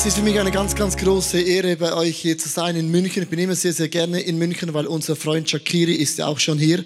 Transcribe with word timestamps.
Es 0.00 0.06
ist 0.06 0.16
für 0.16 0.22
mich 0.22 0.40
eine 0.40 0.50
ganz, 0.50 0.74
ganz 0.74 0.96
große 0.96 1.42
Ehre, 1.42 1.76
bei 1.76 1.92
euch 1.92 2.16
hier 2.16 2.38
zu 2.38 2.48
sein 2.48 2.74
in 2.74 2.90
München. 2.90 3.22
Ich 3.22 3.28
bin 3.28 3.38
immer 3.38 3.54
sehr, 3.54 3.74
sehr 3.74 3.88
gerne 3.88 4.18
in 4.18 4.38
München, 4.38 4.72
weil 4.72 4.86
unser 4.86 5.14
Freund 5.14 5.50
Shakiri 5.50 5.92
ist 5.92 6.16
ja 6.16 6.26
auch 6.26 6.38
schon 6.38 6.58
hier. 6.58 6.82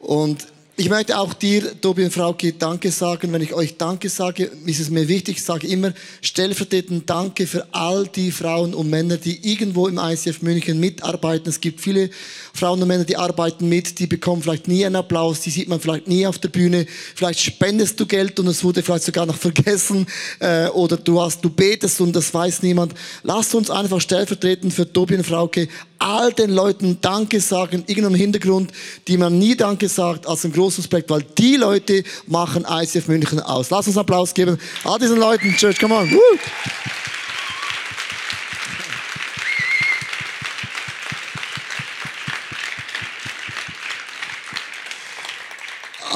Und 0.00 0.44
ich 0.74 0.88
möchte 0.88 1.16
auch 1.18 1.34
dir, 1.34 1.80
Tobi 1.80 2.04
und 2.04 2.12
Frauke, 2.12 2.52
Danke 2.52 2.90
sagen. 2.90 3.32
Wenn 3.32 3.42
ich 3.42 3.54
euch 3.54 3.76
Danke 3.76 4.08
sage, 4.08 4.50
ist 4.66 4.80
es 4.80 4.90
mir 4.90 5.06
wichtig, 5.06 5.36
ich 5.36 5.44
sage 5.44 5.68
immer 5.68 5.92
stellvertretend 6.20 7.08
Danke 7.08 7.46
für 7.46 7.64
all 7.72 8.08
die 8.08 8.32
Frauen 8.32 8.74
und 8.74 8.90
Männer, 8.90 9.18
die 9.18 9.52
irgendwo 9.52 9.86
im 9.86 9.98
ICF 9.98 10.42
München 10.42 10.80
mitarbeiten. 10.80 11.48
Es 11.48 11.60
gibt 11.60 11.80
viele 11.80 12.10
Frauen 12.58 12.82
und 12.82 12.88
Männer, 12.88 13.04
die 13.04 13.16
arbeiten 13.16 13.68
mit, 13.68 13.98
die 13.98 14.06
bekommen 14.06 14.42
vielleicht 14.42 14.68
nie 14.68 14.84
einen 14.84 14.96
Applaus, 14.96 15.40
die 15.40 15.50
sieht 15.50 15.68
man 15.68 15.80
vielleicht 15.80 16.08
nie 16.08 16.26
auf 16.26 16.38
der 16.38 16.48
Bühne. 16.48 16.86
Vielleicht 17.14 17.40
spendest 17.40 17.98
du 18.00 18.06
Geld 18.06 18.38
und 18.40 18.46
es 18.48 18.62
wurde 18.64 18.82
vielleicht 18.82 19.04
sogar 19.04 19.26
noch 19.26 19.36
vergessen 19.38 20.06
äh, 20.40 20.66
oder 20.68 20.96
du 20.96 21.20
hast, 21.20 21.44
du 21.44 21.50
betest 21.50 22.00
und 22.00 22.14
das 22.14 22.32
weiß 22.32 22.62
niemand. 22.62 22.94
Lass 23.22 23.54
uns 23.54 23.70
einfach 23.70 24.00
stellvertretend 24.00 24.72
für 24.72 24.92
Tobi 24.92 25.16
und 25.16 25.24
Frauke 25.24 25.68
all 25.98 26.32
den 26.32 26.50
Leuten 26.50 26.98
Danke 27.00 27.40
sagen, 27.40 27.84
irgendeinem 27.86 28.14
Hintergrund, 28.14 28.72
die 29.08 29.16
man 29.16 29.38
nie 29.38 29.56
Danke 29.56 29.88
sagt, 29.88 30.26
als 30.26 30.44
ein 30.44 30.52
großes 30.52 30.88
Projekt, 30.88 31.10
weil 31.10 31.24
die 31.36 31.56
Leute 31.56 32.04
machen 32.26 32.64
ICF 32.68 33.08
München 33.08 33.40
aus. 33.40 33.70
Lass 33.70 33.86
uns 33.86 33.96
Applaus 33.96 34.32
geben. 34.32 34.58
All 34.84 34.98
diesen 34.98 35.18
Leuten, 35.18 35.54
Church, 35.56 35.78
come 35.78 35.94
on. 35.94 36.10
Woo. 36.10 36.38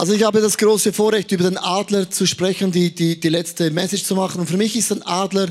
Also 0.03 0.15
ich 0.15 0.25
habe 0.25 0.41
das 0.41 0.59
große 0.59 0.93
Vorrecht, 0.93 1.31
über 1.31 1.45
den 1.45 1.57
Adler 1.57 2.11
zu 2.11 2.27
sprechen, 2.27 2.73
die, 2.73 2.93
die, 2.93 3.21
die 3.21 3.29
letzte 3.29 3.71
Message 3.71 4.03
zu 4.03 4.17
machen. 4.17 4.41
Und 4.41 4.49
für 4.49 4.57
mich 4.57 4.75
ist 4.75 4.91
ein 4.91 5.03
Adler 5.05 5.47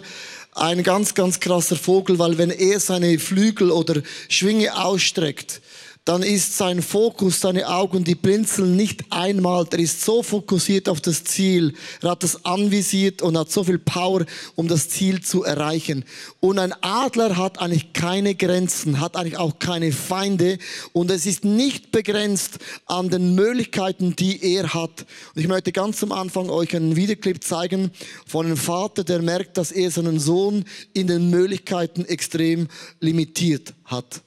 ein 0.54 0.84
ganz, 0.84 1.14
ganz 1.14 1.40
krasser 1.40 1.78
Vogel, 1.78 2.20
weil 2.20 2.38
wenn 2.38 2.50
er 2.50 2.82
seine 2.82 3.18
Flügel 3.18 3.72
oder 3.72 4.02
Schwinge 4.28 4.78
ausstreckt, 4.78 5.62
dann 6.04 6.24
ist 6.24 6.58
sein 6.58 6.82
Fokus, 6.82 7.42
seine 7.42 7.70
Augen, 7.70 8.04
die 8.04 8.16
blinzeln 8.16 8.76
nicht 8.76 9.06
einmal. 9.12 9.68
Er 9.72 9.78
ist 9.78 10.02
so 10.04 10.24
fokussiert 10.24 10.90
auf 10.90 11.00
das 11.00 11.24
Ziel. 11.24 11.76
Er 12.02 12.12
hat 12.12 12.24
das 12.24 12.44
anvisiert 12.44 13.22
und 13.22 13.38
hat 13.38 13.52
so 13.52 13.64
viel 13.64 13.78
Power, 13.78 14.26
um 14.56 14.68
das 14.68 14.90
Ziel 14.90 15.22
zu 15.22 15.44
erreichen. 15.44 16.04
Und 16.40 16.58
ein 16.58 16.74
Adler 16.82 17.38
hat 17.38 17.60
eigentlich 17.60 17.94
keine 17.94 18.34
Grenzen, 18.34 19.00
hat 19.00 19.16
eigentlich 19.16 19.38
auch 19.38 19.60
keine 19.60 19.92
Feinde 19.92 20.58
und 20.92 21.12
es 21.12 21.28
ist 21.28 21.46
nicht 21.46 21.92
begrenzt 21.92 22.58
an 22.88 23.10
den 23.10 23.36
Möglichkeiten, 23.36 24.16
die 24.16 24.44
er 24.56 24.74
hat. 24.74 25.06
Und 25.36 25.42
ich 25.42 25.48
möchte 25.48 25.72
ganz 25.72 26.02
am 26.02 26.14
Anfang 26.14 26.50
euch 26.50 26.76
einen 26.76 26.96
Videoclip 26.96 27.44
zeigen 27.44 27.92
von 28.26 28.48
einem 28.48 28.58
Vater, 28.58 29.04
der 29.04 29.22
merkt, 29.22 29.56
dass 29.58 29.72
er 29.72 29.92
seinen 29.92 30.20
Sohn 30.20 30.66
in 30.94 31.06
den 31.06 31.30
Möglichkeiten 31.30 32.06
extrem 32.06 32.70
limitiert 33.00 33.76
hat. 33.86 34.24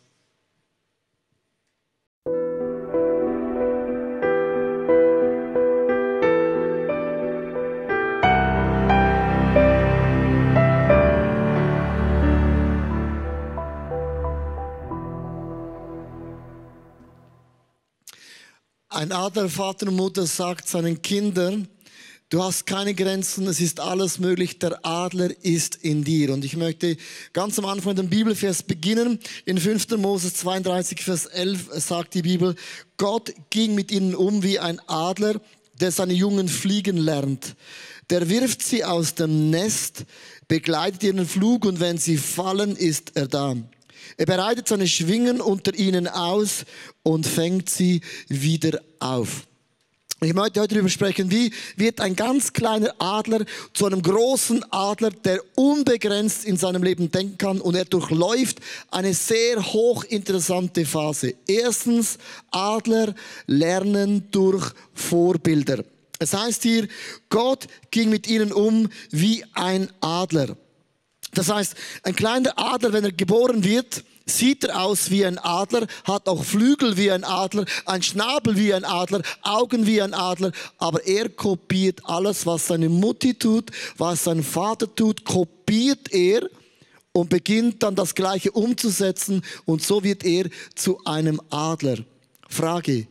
Ein 18.94 19.10
anderer 19.10 19.48
Vater 19.48 19.88
und 19.88 19.96
Mutter 19.96 20.24
sagt 20.24 20.68
seinen 20.68 21.02
Kindern, 21.02 21.66
du 22.28 22.40
hast 22.44 22.64
keine 22.64 22.94
Grenzen, 22.94 23.48
es 23.48 23.60
ist 23.60 23.80
alles 23.80 24.20
möglich, 24.20 24.60
der 24.60 24.86
Adler 24.86 25.30
ist 25.42 25.74
in 25.82 26.04
dir. 26.04 26.32
Und 26.32 26.44
ich 26.44 26.56
möchte 26.56 26.96
ganz 27.32 27.58
am 27.58 27.64
Anfang 27.64 27.96
den 27.96 28.08
Bibelvers 28.08 28.62
beginnen. 28.62 29.18
In 29.46 29.58
5. 29.58 29.96
Moses 29.96 30.34
32, 30.34 31.02
Vers 31.02 31.26
11 31.26 31.70
sagt 31.72 32.14
die 32.14 32.22
Bibel, 32.22 32.54
Gott 32.96 33.34
ging 33.50 33.74
mit 33.74 33.90
ihnen 33.90 34.14
um 34.14 34.44
wie 34.44 34.60
ein 34.60 34.78
Adler, 34.86 35.40
der 35.80 35.90
seine 35.90 36.12
Jungen 36.12 36.48
fliegen 36.48 36.96
lernt. 36.96 37.56
Der 38.10 38.28
wirft 38.28 38.62
sie 38.62 38.84
aus 38.84 39.16
dem 39.16 39.50
Nest, 39.50 40.04
begleitet 40.46 41.02
ihren 41.02 41.26
Flug 41.26 41.64
und 41.64 41.80
wenn 41.80 41.98
sie 41.98 42.16
fallen, 42.16 42.76
ist 42.76 43.16
er 43.16 43.26
da. 43.26 43.56
Er 44.16 44.26
bereitet 44.26 44.68
seine 44.68 44.86
Schwingen 44.86 45.40
unter 45.40 45.74
ihnen 45.74 46.08
aus 46.08 46.64
und 47.02 47.26
fängt 47.26 47.70
sie 47.70 48.00
wieder 48.28 48.80
auf. 49.00 49.46
Ich 50.24 50.32
möchte 50.32 50.60
heute 50.60 50.74
darüber 50.74 50.88
sprechen, 50.88 51.30
wie 51.30 51.52
wird 51.76 52.00
ein 52.00 52.16
ganz 52.16 52.52
kleiner 52.52 52.94
Adler 52.98 53.44
zu 53.74 53.84
einem 53.84 54.00
großen 54.00 54.64
Adler, 54.70 55.10
der 55.10 55.40
unbegrenzt 55.54 56.46
in 56.46 56.56
seinem 56.56 56.82
Leben 56.82 57.10
denken 57.10 57.36
kann 57.36 57.60
und 57.60 57.74
er 57.74 57.84
durchläuft 57.84 58.58
eine 58.90 59.12
sehr 59.12 59.62
hochinteressante 59.62 60.86
Phase. 60.86 61.34
Erstens, 61.46 62.16
Adler 62.52 63.14
lernen 63.46 64.28
durch 64.30 64.72
Vorbilder. 64.94 65.84
Es 66.18 66.32
heißt 66.32 66.62
hier, 66.62 66.88
Gott 67.28 67.66
ging 67.90 68.08
mit 68.08 68.26
ihnen 68.26 68.52
um 68.52 68.88
wie 69.10 69.44
ein 69.52 69.90
Adler. 70.00 70.56
Das 71.34 71.50
heißt, 71.50 71.74
ein 72.02 72.16
kleiner 72.16 72.52
Adler, 72.56 72.92
wenn 72.92 73.04
er 73.04 73.12
geboren 73.12 73.64
wird, 73.64 74.04
sieht 74.26 74.64
er 74.64 74.80
aus 74.82 75.10
wie 75.10 75.24
ein 75.24 75.38
Adler, 75.38 75.86
hat 76.04 76.28
auch 76.28 76.44
Flügel 76.44 76.96
wie 76.96 77.10
ein 77.10 77.24
Adler, 77.24 77.66
ein 77.84 78.02
Schnabel 78.02 78.56
wie 78.56 78.72
ein 78.72 78.84
Adler, 78.84 79.22
Augen 79.42 79.86
wie 79.86 80.00
ein 80.00 80.14
Adler, 80.14 80.52
aber 80.78 81.04
er 81.06 81.28
kopiert 81.28 82.00
alles, 82.04 82.46
was 82.46 82.68
seine 82.68 82.88
Mutti 82.88 83.34
tut, 83.34 83.70
was 83.98 84.24
sein 84.24 84.42
Vater 84.42 84.92
tut, 84.94 85.24
kopiert 85.24 86.12
er 86.12 86.48
und 87.12 87.28
beginnt 87.28 87.82
dann 87.82 87.94
das 87.94 88.14
Gleiche 88.14 88.50
umzusetzen 88.50 89.42
und 89.66 89.82
so 89.82 90.02
wird 90.02 90.24
er 90.24 90.48
zu 90.74 91.04
einem 91.04 91.40
Adler. 91.50 91.98
Frage, 92.48 93.06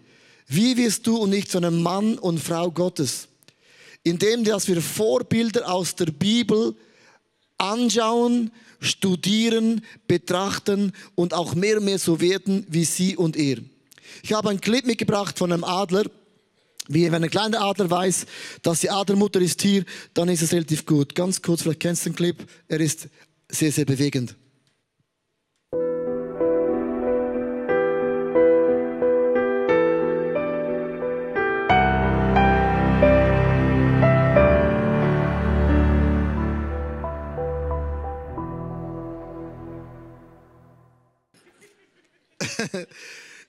wie 0.47 0.77
wirst 0.77 1.07
du 1.07 1.17
und 1.17 1.33
ich 1.33 1.49
zu 1.49 1.57
einem 1.57 1.81
Mann 1.81 2.17
und 2.17 2.39
Frau 2.39 2.71
Gottes? 2.71 3.27
Indem, 4.03 4.43
dass 4.43 4.67
wir 4.67 4.81
Vorbilder 4.81 5.71
aus 5.71 5.95
der 5.95 6.07
Bibel 6.07 6.75
anschauen, 7.57 8.51
studieren, 8.79 9.81
betrachten 10.07 10.91
und 11.15 11.33
auch 11.33 11.55
mehr 11.55 11.77
und 11.77 11.85
mehr 11.85 11.99
so 11.99 12.19
werden 12.21 12.65
wie 12.69 12.85
sie 12.85 13.15
und 13.15 13.37
er. 13.37 13.57
Ich 14.21 14.33
habe 14.33 14.49
einen 14.49 14.61
Clip 14.61 14.85
mitgebracht 14.85 15.37
von 15.37 15.51
einem 15.51 15.63
Adler. 15.63 16.05
Wie 16.89 17.09
wenn 17.09 17.23
ein 17.23 17.29
kleiner 17.29 17.61
Adler 17.61 17.89
weiß, 17.89 18.25
dass 18.61 18.81
die 18.81 18.89
Adlermutter 18.89 19.39
ist 19.39 19.61
hier, 19.61 19.85
dann 20.13 20.27
ist 20.27 20.41
es 20.41 20.51
relativ 20.51 20.85
gut. 20.85 21.15
Ganz 21.15 21.41
kurz, 21.41 21.61
vielleicht 21.61 21.79
kennst 21.79 22.05
du 22.05 22.09
den 22.09 22.15
Clip. 22.17 22.45
Er 22.67 22.81
ist 22.81 23.07
sehr, 23.49 23.71
sehr 23.71 23.85
bewegend. 23.85 24.35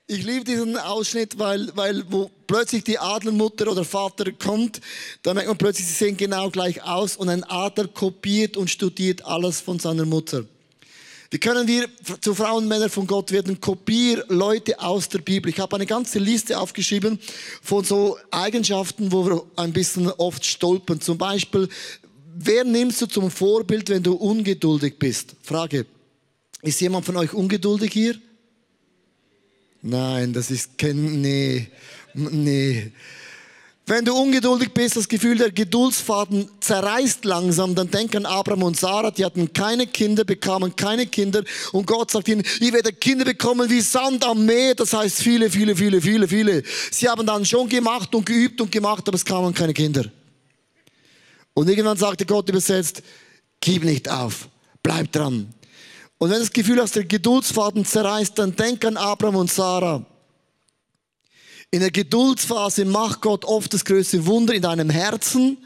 Ich 0.06 0.22
liebe 0.22 0.44
diesen 0.44 0.76
Ausschnitt, 0.76 1.38
weil, 1.38 1.74
weil 1.76 2.04
wo 2.10 2.30
plötzlich 2.46 2.84
die 2.84 2.98
Adlermutter 2.98 3.72
oder 3.72 3.84
Vater 3.84 4.32
kommt, 4.32 4.82
da 5.22 5.32
merkt 5.32 5.48
man 5.48 5.56
plötzlich, 5.56 5.86
sie 5.86 5.94
sehen 5.94 6.16
genau 6.18 6.50
gleich 6.50 6.82
aus 6.82 7.16
und 7.16 7.30
ein 7.30 7.42
Adler 7.44 7.88
kopiert 7.88 8.58
und 8.58 8.68
studiert 8.68 9.24
alles 9.24 9.62
von 9.62 9.78
seiner 9.78 10.04
Mutter. 10.04 10.44
Wie 11.30 11.38
können 11.38 11.66
wir 11.66 11.88
zu 12.20 12.34
Frauen 12.34 12.64
und 12.64 12.68
Männern 12.68 12.90
von 12.90 13.06
Gott 13.06 13.32
werden? 13.32 13.60
Kopier 13.62 14.26
Leute 14.28 14.78
aus 14.78 15.08
der 15.08 15.20
Bibel. 15.20 15.50
Ich 15.50 15.58
habe 15.58 15.74
eine 15.74 15.86
ganze 15.86 16.18
Liste 16.18 16.60
aufgeschrieben 16.60 17.18
von 17.62 17.82
so 17.82 18.18
Eigenschaften, 18.30 19.10
wo 19.10 19.24
wir 19.26 19.42
ein 19.56 19.72
bisschen 19.72 20.08
oft 20.10 20.44
stolpern. 20.44 21.00
Zum 21.00 21.16
Beispiel, 21.16 21.66
wer 22.36 22.64
nimmst 22.64 23.00
du 23.00 23.06
zum 23.06 23.30
Vorbild, 23.30 23.88
wenn 23.88 24.02
du 24.02 24.12
ungeduldig 24.12 24.98
bist? 24.98 25.34
Frage. 25.42 25.86
Ist 26.60 26.80
jemand 26.82 27.06
von 27.06 27.16
euch 27.16 27.32
ungeduldig 27.32 27.92
hier? 27.92 28.16
Nein, 29.86 30.32
das 30.32 30.50
ist 30.50 30.78
kein, 30.78 31.20
nee, 31.20 31.68
nee. 32.14 32.90
Wenn 33.84 34.02
du 34.02 34.14
ungeduldig 34.14 34.72
bist, 34.72 34.96
das 34.96 35.06
Gefühl, 35.06 35.36
der 35.36 35.52
Geduldsfaden 35.52 36.48
zerreißt 36.58 37.26
langsam, 37.26 37.74
dann 37.74 37.90
denk 37.90 38.16
an 38.16 38.24
Abraham 38.24 38.62
und 38.62 38.78
Sarah, 38.78 39.10
die 39.10 39.22
hatten 39.22 39.52
keine 39.52 39.86
Kinder, 39.86 40.24
bekamen 40.24 40.74
keine 40.74 41.04
Kinder 41.04 41.44
und 41.72 41.86
Gott 41.86 42.10
sagt 42.10 42.28
ihnen, 42.28 42.42
ich 42.60 42.72
werde 42.72 42.94
Kinder 42.94 43.26
bekommen 43.26 43.68
wie 43.68 43.82
Sand 43.82 44.24
am 44.24 44.46
Meer, 44.46 44.74
das 44.74 44.94
heißt 44.94 45.22
viele, 45.22 45.50
viele, 45.50 45.76
viele, 45.76 46.00
viele, 46.00 46.28
viele. 46.28 46.62
Sie 46.90 47.06
haben 47.06 47.26
dann 47.26 47.44
schon 47.44 47.68
gemacht 47.68 48.14
und 48.14 48.24
geübt 48.24 48.62
und 48.62 48.72
gemacht, 48.72 49.06
aber 49.06 49.16
es 49.16 49.24
kamen 49.24 49.52
keine 49.52 49.74
Kinder. 49.74 50.06
Und 51.52 51.68
irgendwann 51.68 51.98
sagte 51.98 52.24
Gott 52.24 52.48
übersetzt, 52.48 53.02
gib 53.60 53.84
nicht 53.84 54.08
auf, 54.08 54.48
bleib 54.82 55.12
dran. 55.12 55.52
Und 56.18 56.30
wenn 56.30 56.36
du 56.36 56.42
das 56.42 56.52
Gefühl 56.52 56.80
hast, 56.80 56.96
der 56.96 57.04
Geduldsfaden 57.04 57.84
zerreißt, 57.84 58.38
dann 58.38 58.54
denk 58.54 58.84
an 58.84 58.96
Abraham 58.96 59.36
und 59.36 59.50
Sarah. 59.50 60.04
In 61.70 61.80
der 61.80 61.90
Geduldsphase 61.90 62.84
macht 62.84 63.20
Gott 63.20 63.44
oft 63.44 63.74
das 63.74 63.84
größte 63.84 64.26
Wunder 64.26 64.54
in 64.54 64.62
deinem 64.62 64.90
Herzen, 64.90 65.58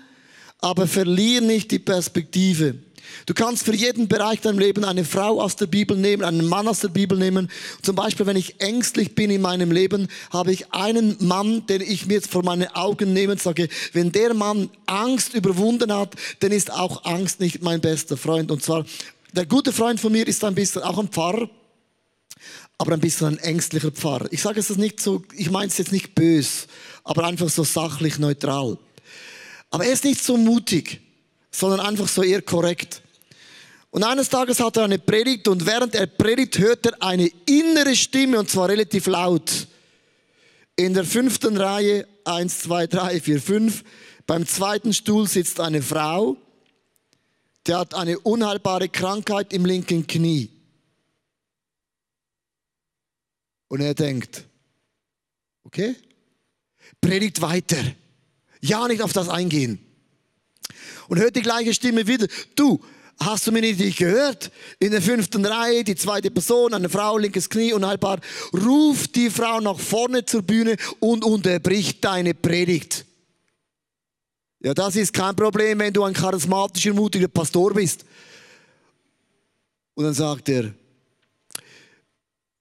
aber 0.59 0.87
verlier 0.87 1.41
nicht 1.43 1.71
die 1.71 1.79
Perspektive. 1.79 2.77
Du 3.27 3.35
kannst 3.35 3.65
für 3.65 3.75
jeden 3.75 4.09
Bereich 4.09 4.41
deinem 4.41 4.59
Leben 4.59 4.85
eine 4.85 5.05
Frau 5.05 5.41
aus 5.41 5.57
der 5.57 5.67
Bibel 5.67 5.97
nehmen, 5.97 6.25
einen 6.25 6.47
Mann 6.47 6.69
aus 6.69 6.81
der 6.81 6.89
Bibel 6.89 7.19
nehmen. 7.19 7.51
Zum 7.83 7.97
Beispiel, 7.97 8.27
wenn 8.27 8.37
ich 8.37 8.61
ängstlich 8.61 9.15
bin 9.15 9.31
in 9.31 9.41
meinem 9.41 9.71
Leben, 9.71 10.09
habe 10.31 10.53
ich 10.53 10.73
einen 10.73 11.17
Mann, 11.21 11.67
den 11.67 11.81
ich 11.81 12.07
mir 12.07 12.15
jetzt 12.15 12.31
vor 12.31 12.43
meine 12.43 12.75
Augen 12.77 13.13
nehme 13.13 13.33
und 13.33 13.43
sage, 13.43 13.69
wenn 13.93 14.13
der 14.13 14.35
Mann 14.35 14.71
Angst 14.87 15.35
überwunden 15.35 15.93
hat, 15.95 16.15
dann 16.41 16.53
ist 16.53 16.73
auch 16.73 17.05
Angst 17.05 17.41
nicht 17.41 17.63
mein 17.63 17.81
bester 17.81 18.17
Freund. 18.17 18.51
Und 18.51 18.63
zwar, 18.63 18.85
der 19.33 19.47
gute 19.47 19.73
Freund 19.73 20.01
von 20.01 20.13
mir 20.13 20.27
ist 20.27 20.45
ein 20.45 20.55
bisschen 20.55 20.83
auch 20.83 20.99
ein 20.99 21.09
Pfarrer, 21.09 21.49
aber 22.79 22.93
ein 22.93 23.01
bisschen 23.01 23.29
ein 23.29 23.39
ängstlicher 23.39 23.91
Pfarrer. 23.91 24.29
Ich 24.31 24.43
sage 24.43 24.61
es 24.61 24.77
nicht 24.77 25.01
so, 25.01 25.23
ich 25.35 25.51
meine 25.51 25.67
es 25.67 25.79
jetzt 25.79 25.93
nicht 25.93 26.15
bös, 26.15 26.67
aber 27.05 27.25
einfach 27.25 27.49
so 27.49 27.65
sachlich 27.65 28.19
neutral. 28.19 28.79
Aber 29.71 29.85
er 29.85 29.93
ist 29.93 30.05
nicht 30.05 30.23
so 30.23 30.37
mutig, 30.37 31.01
sondern 31.51 31.81
einfach 31.81 32.09
so 32.09 32.23
eher 32.23 32.43
korrekt. 32.43 33.03
Und 33.91 34.05
eines 34.05 34.29
Tages 34.29 34.61
hat 34.61 34.77
er 34.77 34.85
eine 34.85 34.99
Predigt 34.99 35.49
und 35.49 35.67
während 35.67 35.95
er 35.95 36.07
predigt 36.07 36.59
hört 36.59 36.87
er 36.87 37.03
eine 37.03 37.31
innere 37.47 37.97
Stimme 37.97 38.39
und 38.39 38.51
zwar 38.51 38.69
relativ 38.69 39.07
laut. 39.07 39.67
In 40.77 40.95
der 40.95 41.05
fünften 41.05 41.57
Reihe, 41.57 42.07
eins, 42.25 42.61
zwei, 42.61 42.87
drei, 42.87 43.21
vier, 43.21 43.41
fünf, 43.41 43.83
beim 44.27 44.47
zweiten 44.47 44.93
Stuhl 44.93 45.27
sitzt 45.27 45.59
eine 45.59 45.83
Frau, 45.83 46.37
die 47.69 47.75
hat 47.75 47.95
eine 47.95 48.19
unheilbare 48.19 48.89
Krankheit 48.89 49.53
im 49.53 49.67
linken 49.67 50.07
Knie. 50.07 50.49
Und 53.69 53.83
er 53.83 53.95
denkt, 53.95 54.45
okay, 55.65 55.95
predigt 57.01 57.43
weiter. 57.43 57.77
Ja, 58.63 58.89
nicht 58.89 59.03
auf 59.03 59.13
das 59.13 59.29
eingehen. 59.29 59.79
Und 61.09 61.19
hört 61.19 61.37
die 61.37 61.43
gleiche 61.43 61.75
Stimme 61.75 62.07
wieder. 62.07 62.27
Du, 62.57 62.81
hast 63.21 63.47
du 63.47 63.53
mir 63.53 63.61
nicht 63.61 63.99
gehört? 63.99 64.51
In 64.79 64.91
der 64.91 65.03
fünften 65.03 65.45
Reihe, 65.45 65.85
die 65.85 65.95
zweite 65.95 66.31
Person, 66.31 66.73
eine 66.73 66.89
Frau, 66.89 67.19
linkes 67.19 67.51
Knie, 67.51 67.75
unheilbar. 67.75 68.21
Ruft 68.55 69.15
die 69.15 69.29
Frau 69.29 69.61
nach 69.61 69.79
vorne 69.79 70.25
zur 70.25 70.43
Bühne 70.43 70.77
und 71.01 71.25
unterbricht 71.25 72.03
deine 72.05 72.33
Predigt. 72.33 73.05
Ja, 74.61 74.75
das 74.75 74.97
ist 74.97 75.13
kein 75.13 75.37
Problem, 75.37 75.79
wenn 75.79 75.93
du 75.93 76.03
ein 76.03 76.15
charismatischer, 76.15 76.93
mutiger 76.93 77.29
Pastor 77.29 77.73
bist. 77.73 78.05
Und 79.95 80.05
dann 80.05 80.15
sagt 80.15 80.49
er, 80.49 80.73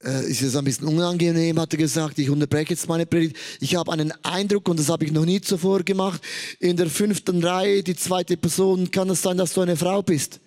äh, 0.03 0.29
ist 0.29 0.43
es 0.43 0.55
ein 0.55 0.63
bisschen 0.63 0.87
unangenehm, 0.87 1.59
hat 1.59 1.73
er 1.73 1.77
gesagt, 1.77 2.19
ich 2.19 2.29
unterbreche 2.29 2.71
jetzt 2.71 2.87
meine 2.87 3.05
Predigt. 3.05 3.35
Ich 3.59 3.75
habe 3.75 3.91
einen 3.91 4.13
Eindruck, 4.23 4.69
und 4.69 4.79
das 4.79 4.89
habe 4.89 5.05
ich 5.05 5.11
noch 5.11 5.25
nie 5.25 5.41
zuvor 5.41 5.81
gemacht, 5.83 6.21
in 6.59 6.77
der 6.77 6.87
fünften 6.87 7.43
Reihe, 7.43 7.81
die 7.81 7.95
zweite 7.95 8.37
Person, 8.37 8.91
kann 8.91 9.09
es 9.09 9.23
sein, 9.23 9.37
dass 9.37 9.53
du 9.53 9.61
eine 9.61 9.75
Frau 9.75 10.03
bist? 10.03 10.39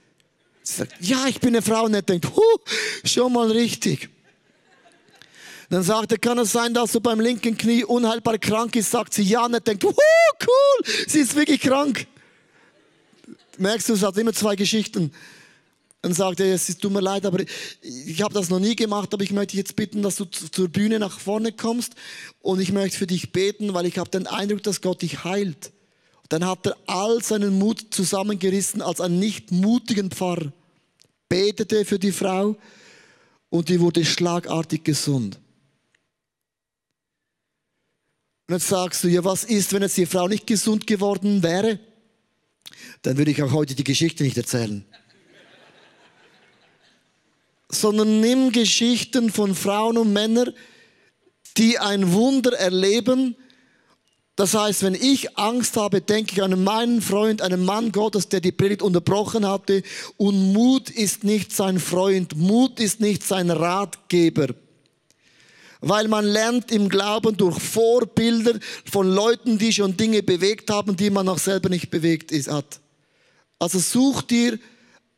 Sie 0.62 0.78
sagt, 0.78 0.94
ja, 1.00 1.26
ich 1.26 1.40
bin 1.40 1.50
eine 1.50 1.62
Frau. 1.62 1.84
Und 1.84 1.94
er 1.94 2.02
denkt, 2.02 2.26
huh, 2.34 2.58
schon 3.04 3.32
mal 3.32 3.50
richtig. 3.50 4.08
Dann 5.70 5.84
sagt 5.84 6.10
er, 6.10 6.18
kann 6.18 6.36
es 6.38 6.50
sein, 6.50 6.74
dass 6.74 6.90
du 6.92 7.00
beim 7.00 7.20
linken 7.20 7.56
Knie 7.56 7.84
unheilbar 7.84 8.38
krank 8.38 8.72
bist? 8.72 8.90
Sagt 8.90 9.14
sie, 9.14 9.22
ja. 9.22 9.46
Und 9.46 9.54
er 9.54 9.60
denkt, 9.60 9.84
cool, 9.84 9.94
sie 11.06 11.20
ist 11.20 11.36
wirklich 11.36 11.60
krank. 11.60 12.06
Merkst 13.56 13.88
du, 13.88 13.94
es 13.94 14.02
hat 14.02 14.18
immer 14.18 14.32
zwei 14.32 14.56
Geschichten. 14.56 15.12
Dann 16.02 16.12
sagt 16.12 16.40
er, 16.40 16.52
es 16.52 16.66
tut 16.78 16.92
mir 16.92 17.00
leid, 17.00 17.24
aber 17.24 17.44
ich 17.82 18.22
habe 18.22 18.34
das 18.34 18.48
noch 18.48 18.58
nie 18.58 18.74
gemacht, 18.74 19.14
aber 19.14 19.22
ich 19.22 19.32
möchte 19.32 19.52
dich 19.52 19.58
jetzt 19.58 19.76
bitten, 19.76 20.02
dass 20.02 20.16
du 20.16 20.24
zur 20.24 20.68
Bühne 20.68 20.98
nach 20.98 21.20
vorne 21.20 21.52
kommst 21.52 21.92
und 22.40 22.58
ich 22.58 22.72
möchte 22.72 22.98
für 22.98 23.06
dich 23.06 23.32
beten, 23.32 23.74
weil 23.74 23.86
ich 23.86 23.98
habe 23.98 24.10
den 24.10 24.26
Eindruck, 24.26 24.62
dass 24.62 24.80
Gott 24.80 25.02
dich 25.02 25.24
heilt. 25.24 25.72
Dann 26.30 26.46
hat 26.46 26.66
er 26.66 26.76
all 26.86 27.22
seinen 27.22 27.58
Mut 27.58 27.88
zusammengerissen 27.90 28.80
als 28.80 29.00
einen 29.00 29.18
nicht 29.18 29.52
mutigen 29.52 30.10
Pfarrer, 30.10 30.52
betete 31.28 31.84
für 31.84 31.98
die 31.98 32.12
Frau 32.12 32.56
und 33.50 33.68
die 33.68 33.80
wurde 33.80 34.04
schlagartig 34.04 34.82
gesund. 34.82 35.38
Und 38.50 38.56
jetzt 38.56 38.68
sagst 38.68 39.04
du, 39.04 39.08
ja, 39.08 39.24
was 39.24 39.44
ist, 39.44 39.72
wenn 39.72 39.82
jetzt 39.82 39.96
die 39.96 40.06
Frau 40.06 40.26
nicht 40.26 40.44
gesund 40.44 40.84
geworden 40.84 41.40
wäre? 41.42 41.78
Dann 43.02 43.16
würde 43.16 43.30
ich 43.30 43.40
auch 43.42 43.52
heute 43.52 43.76
die 43.76 43.84
Geschichte 43.84 44.24
nicht 44.24 44.36
erzählen 44.36 44.84
sondern 47.70 48.20
nimm 48.20 48.52
Geschichten 48.52 49.30
von 49.30 49.54
Frauen 49.54 49.96
und 49.96 50.12
Männern, 50.12 50.52
die 51.56 51.78
ein 51.78 52.12
Wunder 52.12 52.52
erleben. 52.58 53.36
Das 54.36 54.54
heißt, 54.54 54.82
wenn 54.82 54.94
ich 54.94 55.38
Angst 55.38 55.76
habe, 55.76 56.00
denke 56.00 56.32
ich 56.32 56.42
an 56.42 56.64
meinen 56.64 57.00
Freund, 57.00 57.42
einen 57.42 57.64
Mann 57.64 57.92
Gottes, 57.92 58.28
der 58.28 58.40
die 58.40 58.52
Predigt 58.52 58.82
unterbrochen 58.82 59.46
hatte. 59.46 59.82
Und 60.16 60.52
Mut 60.52 60.90
ist 60.90 61.24
nicht 61.24 61.52
sein 61.52 61.78
Freund, 61.78 62.36
Mut 62.36 62.80
ist 62.80 63.00
nicht 63.00 63.22
sein 63.22 63.50
Ratgeber. 63.50 64.48
Weil 65.80 66.08
man 66.08 66.24
lernt 66.26 66.70
im 66.72 66.88
Glauben 66.88 67.36
durch 67.36 67.58
Vorbilder 67.58 68.58
von 68.90 69.10
Leuten, 69.10 69.58
die 69.58 69.72
schon 69.72 69.96
Dinge 69.96 70.22
bewegt 70.22 70.70
haben, 70.70 70.96
die 70.96 71.10
man 71.10 71.28
auch 71.28 71.38
selber 71.38 71.68
nicht 71.68 71.90
bewegt 71.90 72.32
ist, 72.32 72.50
hat. 72.50 72.80
Also 73.58 73.78
such 73.78 74.22
dir 74.22 74.58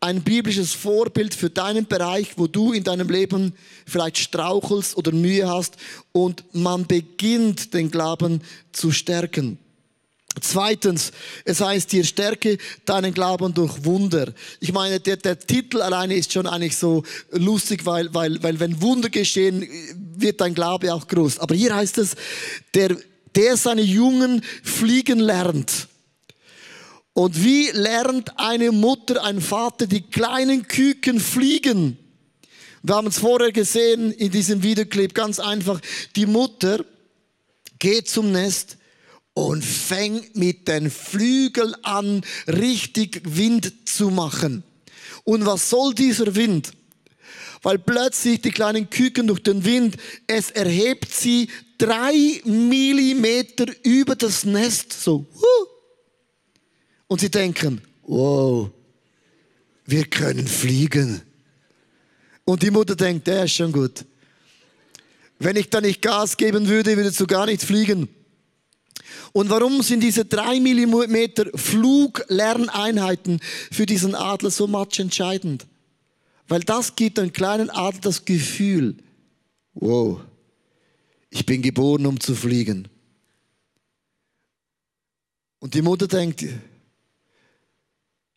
ein 0.03 0.23
biblisches 0.23 0.73
Vorbild 0.73 1.33
für 1.33 1.49
deinen 1.49 1.87
Bereich, 1.87 2.33
wo 2.37 2.49
du 2.49 2.73
in 2.73 2.83
deinem 2.83 3.09
Leben 3.09 3.55
vielleicht 3.87 4.19
strauchelst 4.19 4.97
oder 4.97 5.13
Mühe 5.13 5.49
hast 5.49 5.77
und 6.11 6.45
man 6.53 6.87
beginnt 6.87 7.73
den 7.73 7.91
Glauben 7.91 8.43
zu 8.73 8.91
stärken. 8.91 9.59
Zweitens, 10.41 11.13
es 11.45 11.61
heißt 11.61 11.91
hier, 11.91 12.05
stärke 12.05 12.57
deinen 12.87 13.13
Glauben 13.13 13.53
durch 13.53 13.85
Wunder. 13.85 14.33
Ich 14.61 14.73
meine, 14.73 14.99
der, 14.99 15.19
der 15.19 15.39
Titel 15.39 15.83
alleine 15.83 16.15
ist 16.15 16.33
schon 16.33 16.47
eigentlich 16.47 16.77
so 16.77 17.05
lustig, 17.31 17.85
weil, 17.85 18.13
weil, 18.15 18.43
weil 18.43 18.59
wenn 18.59 18.81
Wunder 18.81 19.11
geschehen, 19.11 19.69
wird 20.23 20.41
dein 20.41 20.55
Glaube 20.55 20.93
auch 20.95 21.07
groß. 21.07 21.39
Aber 21.39 21.55
hier 21.55 21.75
heißt 21.75 21.99
es, 21.99 22.15
der, 22.75 22.97
der 23.35 23.57
seine 23.57 23.83
Jungen 23.83 24.43
fliegen 24.63 25.19
lernt. 25.19 25.89
Und 27.15 27.45
wie 27.45 27.69
lernt 27.71 28.39
eine 28.39 28.73
Mutter, 28.73 29.23
ein 29.23 29.41
Vater 29.41 29.87
die 29.87 30.03
kleinen 30.03 30.67
Küken 30.67 31.21
fliegen? 31.21 31.99
Wir 32.83 32.97
haben 32.97 33.09
es 33.09 33.19
vorher 33.19 33.53
gesehen 33.53 34.13
in 34.13 34.31
diesem 34.31 34.63
Videoclip, 34.63 35.15
ganz 35.15 35.39
einfach. 35.39 35.81
Die 36.17 36.27
Mutter 36.27 36.85
geht 37.79 38.09
zum 38.09 38.33
Nest 38.33 38.79
und 39.35 39.65
fängt 39.65 40.37
mit 40.37 40.69
den 40.69 40.91
Flügeln 40.91 41.75
an, 41.83 42.23
richtig 42.49 43.23
Wind 43.25 43.89
zu 43.89 44.11
machen. 44.11 44.65
Und 45.25 45.47
was 45.47 45.71
soll 45.71 45.95
dieser 45.95 46.35
Wind? 46.35 46.73
Weil 47.63 47.79
plötzlich 47.79 48.41
die 48.41 48.51
kleinen 48.51 48.91
Küken 48.91 49.29
durch 49.29 49.43
den 49.43 49.65
Wind, 49.65 49.97
es 50.27 50.51
erhebt 50.51 51.13
sie 51.13 51.49
drei 51.79 52.41
Millimeter 52.45 53.67
über 53.85 54.17
das 54.17 54.45
Nest, 54.45 54.93
so. 54.93 55.27
Und 57.07 57.21
sie 57.21 57.31
denken, 57.31 57.81
wow, 58.03 58.71
wir 59.87 60.05
können 60.07 60.47
fliegen. 60.47 61.23
Und 62.45 62.63
die 62.63 62.71
Mutter 62.71 62.97
denkt, 62.97 63.27
der 63.27 63.45
ist 63.45 63.53
schon 63.53 63.71
gut. 63.71 64.05
Wenn 65.39 65.57
ich 65.57 65.71
da 65.71 65.81
nicht 65.81 66.03
Gas 66.03 66.37
geben 66.37 66.69
würde, 66.69 66.97
würdest 66.97 67.21
du 67.21 67.27
gar 67.27 67.47
nicht 67.47 67.63
fliegen. 67.63 68.09
Und 69.33 69.51
warum 69.51 69.83
sind 69.83 70.01
diese 70.01 70.25
drei 70.25 70.61
Millimeter 70.61 71.47
Fluglerneinheiten 71.55 73.41
für 73.71 73.87
diesen 73.87 74.15
Adler 74.15 74.51
so 74.51 74.67
much 74.67 74.99
entscheidend? 74.99 75.67
Weil 76.53 76.61
das 76.61 76.97
gibt 76.97 77.19
einem 77.19 77.33
kleinen 77.33 77.71
Adler 77.71 78.01
das 78.03 78.27
Gefühl, 78.27 78.99
wow, 79.73 80.21
ich 81.31 81.47
bin 81.47 81.63
geboren, 81.63 82.05
um 82.05 82.21
zu 82.21 82.35
fliegen. 82.35 82.89
Und 85.61 85.73
die 85.73 85.81
Mutter 85.81 86.07
denkt, 86.07 86.45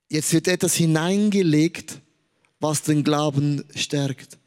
Jetzt 0.07 0.31
wird 0.31 0.47
etwas 0.47 0.75
hineingelegt, 0.75 1.99
was 2.61 2.83
den 2.83 3.03
Glauben 3.03 3.65
stärkt. 3.75 4.37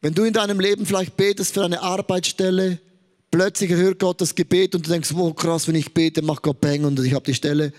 Wenn 0.00 0.14
du 0.14 0.24
in 0.24 0.32
deinem 0.32 0.58
Leben 0.58 0.84
vielleicht 0.84 1.16
betest 1.16 1.54
für 1.54 1.64
eine 1.64 1.80
Arbeitsstelle, 1.80 2.80
plötzlich 3.30 3.70
hört 3.70 4.00
Gott 4.00 4.20
das 4.20 4.34
Gebet 4.34 4.74
und 4.74 4.84
du 4.84 4.90
denkst, 4.90 5.10
wow, 5.14 5.32
krass, 5.32 5.68
wenn 5.68 5.76
ich 5.76 5.94
bete, 5.94 6.22
macht 6.22 6.42
Gott 6.42 6.60
Peng 6.60 6.84
und 6.84 6.98
ich 6.98 7.14
habe 7.14 7.26
die 7.26 7.34
Stelle. 7.34 7.72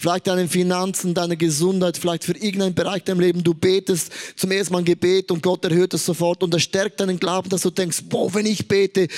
Vielleicht 0.00 0.28
deine 0.28 0.48
Finanzen, 0.48 1.12
deine 1.12 1.36
Gesundheit, 1.36 1.98
vielleicht 1.98 2.24
für 2.24 2.32
irgendeinen 2.32 2.74
Bereich 2.74 3.04
deinem 3.04 3.20
Leben. 3.20 3.44
Du 3.44 3.52
betest 3.52 4.10
zum 4.34 4.50
ersten 4.50 4.72
Mal 4.72 4.78
ein 4.78 4.86
Gebet 4.86 5.30
und 5.30 5.42
Gott 5.42 5.62
erhört 5.66 5.92
es 5.92 6.06
sofort 6.06 6.42
und 6.42 6.54
er 6.54 6.58
stärkt 6.58 7.00
deinen 7.00 7.20
Glauben, 7.20 7.50
dass 7.50 7.60
du 7.60 7.70
denkst, 7.70 8.04
wow, 8.08 8.34
wenn 8.34 8.46
ich 8.46 8.66
bete, 8.66 9.08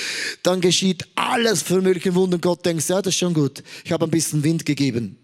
dann 0.43 0.59
geschieht 0.59 1.07
alles 1.15 1.61
für 1.61 1.81
mögliche 1.81 2.13
Wunder. 2.15 2.35
Und 2.35 2.41
Gott 2.41 2.65
denkt, 2.65 2.85
ja, 2.89 3.01
das 3.01 3.13
ist 3.13 3.19
schon 3.19 3.33
gut. 3.33 3.63
Ich 3.85 3.93
habe 3.93 4.03
ein 4.03 4.11
bisschen 4.11 4.43
Wind 4.43 4.65
gegeben. 4.65 5.22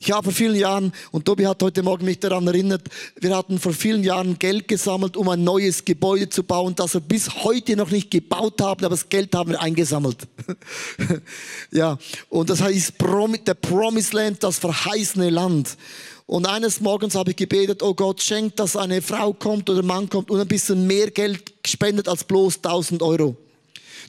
Ich 0.00 0.12
habe 0.12 0.24
vor 0.24 0.32
vielen 0.32 0.54
Jahren, 0.54 0.92
und 1.10 1.24
Tobi 1.24 1.46
hat 1.46 1.60
heute 1.60 1.82
Morgen 1.82 2.04
mich 2.04 2.20
daran 2.20 2.46
erinnert, 2.46 2.82
wir 3.20 3.36
hatten 3.36 3.58
vor 3.58 3.72
vielen 3.72 4.04
Jahren 4.04 4.38
Geld 4.38 4.68
gesammelt, 4.68 5.16
um 5.16 5.28
ein 5.28 5.42
neues 5.42 5.84
Gebäude 5.84 6.28
zu 6.28 6.44
bauen, 6.44 6.76
das 6.76 6.94
wir 6.94 7.00
bis 7.00 7.42
heute 7.42 7.74
noch 7.74 7.90
nicht 7.90 8.08
gebaut 8.08 8.60
haben, 8.60 8.84
aber 8.84 8.94
das 8.94 9.08
Geld 9.08 9.34
haben 9.34 9.50
wir 9.50 9.60
eingesammelt. 9.60 10.28
ja, 11.72 11.98
und 12.28 12.48
das 12.48 12.60
heißt 12.60 12.94
der 13.46 13.54
Promised 13.54 14.12
Land, 14.12 14.44
das 14.44 14.58
verheißene 14.58 15.30
Land. 15.30 15.76
Und 16.26 16.46
eines 16.46 16.80
Morgens 16.80 17.16
habe 17.16 17.30
ich 17.30 17.36
gebetet, 17.36 17.82
oh 17.82 17.94
Gott, 17.94 18.22
schenk, 18.22 18.54
dass 18.54 18.76
eine 18.76 19.02
Frau 19.02 19.32
kommt 19.32 19.68
oder 19.68 19.80
ein 19.80 19.86
Mann 19.86 20.08
kommt 20.08 20.30
und 20.30 20.38
ein 20.38 20.46
bisschen 20.46 20.86
mehr 20.86 21.10
Geld 21.10 21.54
spendet 21.66 22.06
als 22.06 22.22
bloß 22.22 22.56
1000 22.56 23.02
Euro. 23.02 23.36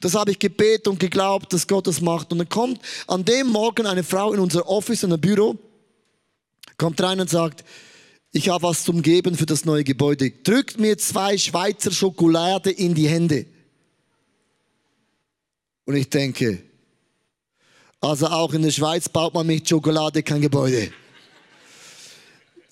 Das 0.01 0.13
habe 0.13 0.31
ich 0.31 0.39
gebetet 0.39 0.87
und 0.87 0.99
geglaubt, 0.99 1.51
dass 1.51 1.67
Gott 1.67 1.87
das 1.87 1.99
macht. 1.99 2.31
Und 2.31 2.37
dann 2.37 2.49
kommt 2.49 2.79
an 3.07 3.25
dem 3.25 3.47
Morgen 3.47 3.87
eine 3.87 4.03
Frau 4.03 4.33
in 4.33 4.39
unser 4.39 4.67
Office, 4.69 5.03
in 5.03 5.13
ein 5.13 5.19
Büro, 5.19 5.57
kommt 6.79 6.99
rein 7.01 7.21
und 7.21 7.29
sagt, 7.29 7.63
ich 8.31 8.49
habe 8.49 8.63
was 8.63 8.83
zum 8.83 9.03
Geben 9.03 9.35
für 9.35 9.45
das 9.45 9.65
neue 9.65 9.83
Gebäude. 9.83 10.31
Drückt 10.31 10.79
mir 10.79 10.97
zwei 10.97 11.37
Schweizer 11.37 11.91
Schokolade 11.91 12.71
in 12.71 12.95
die 12.95 13.07
Hände. 13.07 13.45
Und 15.85 15.95
ich 15.95 16.09
denke, 16.09 16.63
also 17.99 18.27
auch 18.27 18.53
in 18.53 18.61
der 18.61 18.71
Schweiz 18.71 19.09
baut 19.09 19.33
man 19.33 19.45
mit 19.45 19.67
Schokolade 19.67 20.23
kein 20.23 20.41
Gebäude. 20.41 20.91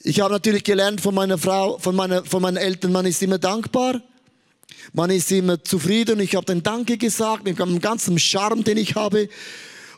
Ich 0.03 0.19
habe 0.21 0.31
natürlich 0.31 0.63
gelernt 0.63 1.01
von 1.01 1.13
meiner 1.13 1.37
Frau, 1.37 1.77
von, 1.79 1.95
meiner, 1.95 2.23
von 2.23 2.41
meinen 2.41 2.57
Eltern, 2.57 2.91
man 2.91 3.05
ist 3.05 3.21
immer 3.21 3.39
dankbar. 3.39 4.01
Man 4.93 5.09
ist 5.09 5.31
immer 5.31 5.63
zufrieden. 5.63 6.19
Ich 6.19 6.35
habe 6.35 6.45
den 6.45 6.63
Danke 6.63 6.97
gesagt 6.97 7.43
mit 7.43 7.59
dem 7.59 7.81
ganzen 7.81 8.19
Charme, 8.19 8.63
den 8.63 8.77
ich 8.77 8.95
habe. 8.95 9.27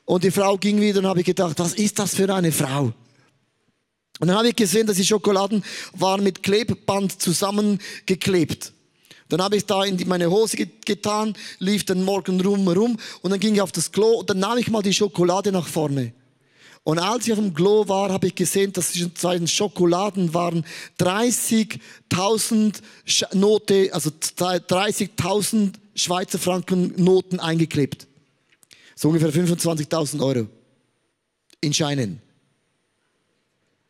Und 0.05 0.23
die 0.23 0.31
Frau 0.31 0.57
ging 0.57 0.81
wieder 0.81 0.99
und 0.99 1.05
habe 1.05 1.23
gedacht, 1.23 1.59
was 1.59 1.73
ist 1.73 1.99
das 1.99 2.15
für 2.15 2.33
eine 2.33 2.51
Frau? 2.51 2.93
Und 4.19 4.27
dann 4.27 4.37
habe 4.37 4.49
ich 4.49 4.55
gesehen, 4.55 4.85
dass 4.85 4.97
die 4.97 5.05
Schokoladen 5.05 5.63
waren 5.93 6.23
mit 6.23 6.43
Klebband 6.43 7.21
zusammengeklebt. 7.21 8.73
Dann 9.29 9.41
habe 9.41 9.57
ich 9.57 9.65
da 9.65 9.83
in 9.83 10.07
meine 10.07 10.29
Hose 10.29 10.57
getan, 10.85 11.35
lief 11.59 11.85
den 11.85 12.03
Morgen 12.03 12.41
rum, 12.41 12.67
rum 12.67 12.97
und 13.21 13.31
dann 13.31 13.39
ging 13.39 13.55
ich 13.55 13.61
auf 13.61 13.71
das 13.71 13.91
Klo 13.91 14.19
und 14.19 14.29
dann 14.29 14.39
nahm 14.39 14.57
ich 14.57 14.69
mal 14.69 14.81
die 14.81 14.93
Schokolade 14.93 15.51
nach 15.51 15.67
vorne. 15.67 16.13
Und 16.83 16.97
als 16.97 17.27
ich 17.27 17.33
auf 17.33 17.39
dem 17.39 17.53
Klo 17.53 17.87
war, 17.87 18.11
habe 18.11 18.27
ich 18.27 18.35
gesehen, 18.35 18.73
dass 18.73 18.91
zwischen 18.91 19.15
zwei 19.15 19.45
Schokoladen 19.45 20.33
waren 20.33 20.65
30.000 20.99 22.81
Note, 23.35 23.89
also 23.93 24.09
30.000 24.09 25.73
Schweizer 25.93 26.39
Franken 26.39 26.93
Noten 26.97 27.39
eingeklebt. 27.39 28.07
So 28.95 29.09
ungefähr 29.09 29.31
25.000 29.31 30.19
Euro. 30.25 30.47
In 31.61 31.73
Scheinen. 31.73 32.21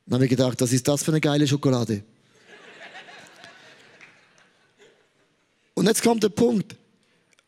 Dann 0.09 0.15
habe 0.15 0.25
ich 0.25 0.31
gedacht, 0.31 0.59
was 0.59 0.71
ist 0.73 0.87
das 0.87 1.03
für 1.03 1.11
eine 1.11 1.21
geile 1.21 1.47
Schokolade? 1.47 2.01
Und 5.75 5.85
jetzt 5.85 6.01
kommt 6.01 6.23
der 6.23 6.29
Punkt. 6.29 6.75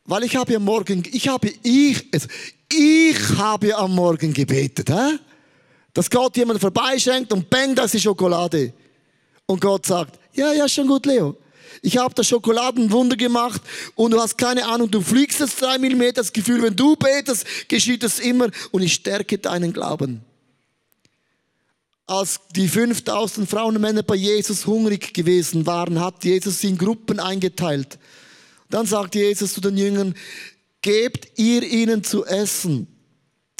Weil 0.05 0.23
ich 0.23 0.35
habe 0.35 0.53
ja 0.53 0.59
morgen, 0.59 1.03
ich 1.11 1.27
habe, 1.27 1.51
ich, 1.63 2.07
also 2.13 2.27
ich 2.71 3.17
habe 3.37 3.75
am 3.75 3.95
Morgen 3.95 4.31
gebetet, 4.31 4.91
hä? 4.91 5.17
dass 5.93 6.09
Gott 6.09 6.37
jemand 6.37 6.61
vorbeischenkt 6.61 7.33
und 7.33 7.49
bang, 7.49 7.73
das 7.73 7.95
ist 7.95 8.03
Schokolade. 8.03 8.73
Und 9.47 9.59
Gott 9.59 9.87
sagt, 9.87 10.19
ja, 10.33 10.53
ja, 10.53 10.69
schon 10.69 10.87
gut, 10.87 11.07
Leo. 11.07 11.35
Ich 11.81 11.97
habe 11.97 12.13
das 12.13 12.27
Schokoladenwunder 12.27 13.17
gemacht 13.17 13.61
und 13.95 14.11
du 14.11 14.21
hast 14.21 14.37
keine 14.37 14.65
Ahnung, 14.67 14.89
du 14.89 15.01
fliegst 15.01 15.39
jetzt 15.39 15.59
drei 15.59 15.79
Millimeter, 15.79 16.21
das 16.21 16.31
Gefühl, 16.31 16.61
wenn 16.61 16.75
du 16.75 16.95
betest, 16.95 17.45
geschieht 17.67 18.03
es 18.03 18.19
immer 18.19 18.49
und 18.71 18.83
ich 18.83 18.93
stärke 18.93 19.39
deinen 19.39 19.73
Glauben 19.73 20.23
als 22.11 22.41
die 22.53 22.67
5000 22.67 23.49
Frauen 23.49 23.75
und 23.75 23.81
Männer 23.81 24.03
bei 24.03 24.15
Jesus 24.15 24.67
hungrig 24.67 25.13
gewesen 25.13 25.65
waren, 25.65 26.01
hat 26.01 26.25
Jesus 26.25 26.59
sie 26.59 26.67
in 26.67 26.77
Gruppen 26.77 27.21
eingeteilt. 27.21 27.97
Dann 28.69 28.85
sagt 28.85 29.15
Jesus 29.15 29.53
zu 29.53 29.61
den 29.61 29.77
Jüngern, 29.77 30.13
gebt 30.81 31.39
ihr 31.39 31.63
ihnen 31.63 32.03
zu 32.03 32.25
essen. 32.25 32.87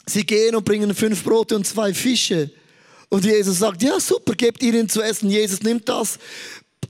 Sie 0.05 0.25
gehen 0.25 0.53
und 0.55 0.65
bringen 0.65 0.93
fünf 0.93 1.23
Brote 1.23 1.55
und 1.55 1.65
zwei 1.65 1.93
Fische. 1.93 2.51
Und 3.07 3.23
Jesus 3.23 3.59
sagt, 3.59 3.83
ja 3.83 4.01
super, 4.01 4.35
gebt 4.35 4.61
ihnen 4.61 4.89
zu 4.89 5.01
essen. 5.01 5.29
Jesus 5.29 5.63
nimmt 5.63 5.87
das, 5.87 6.19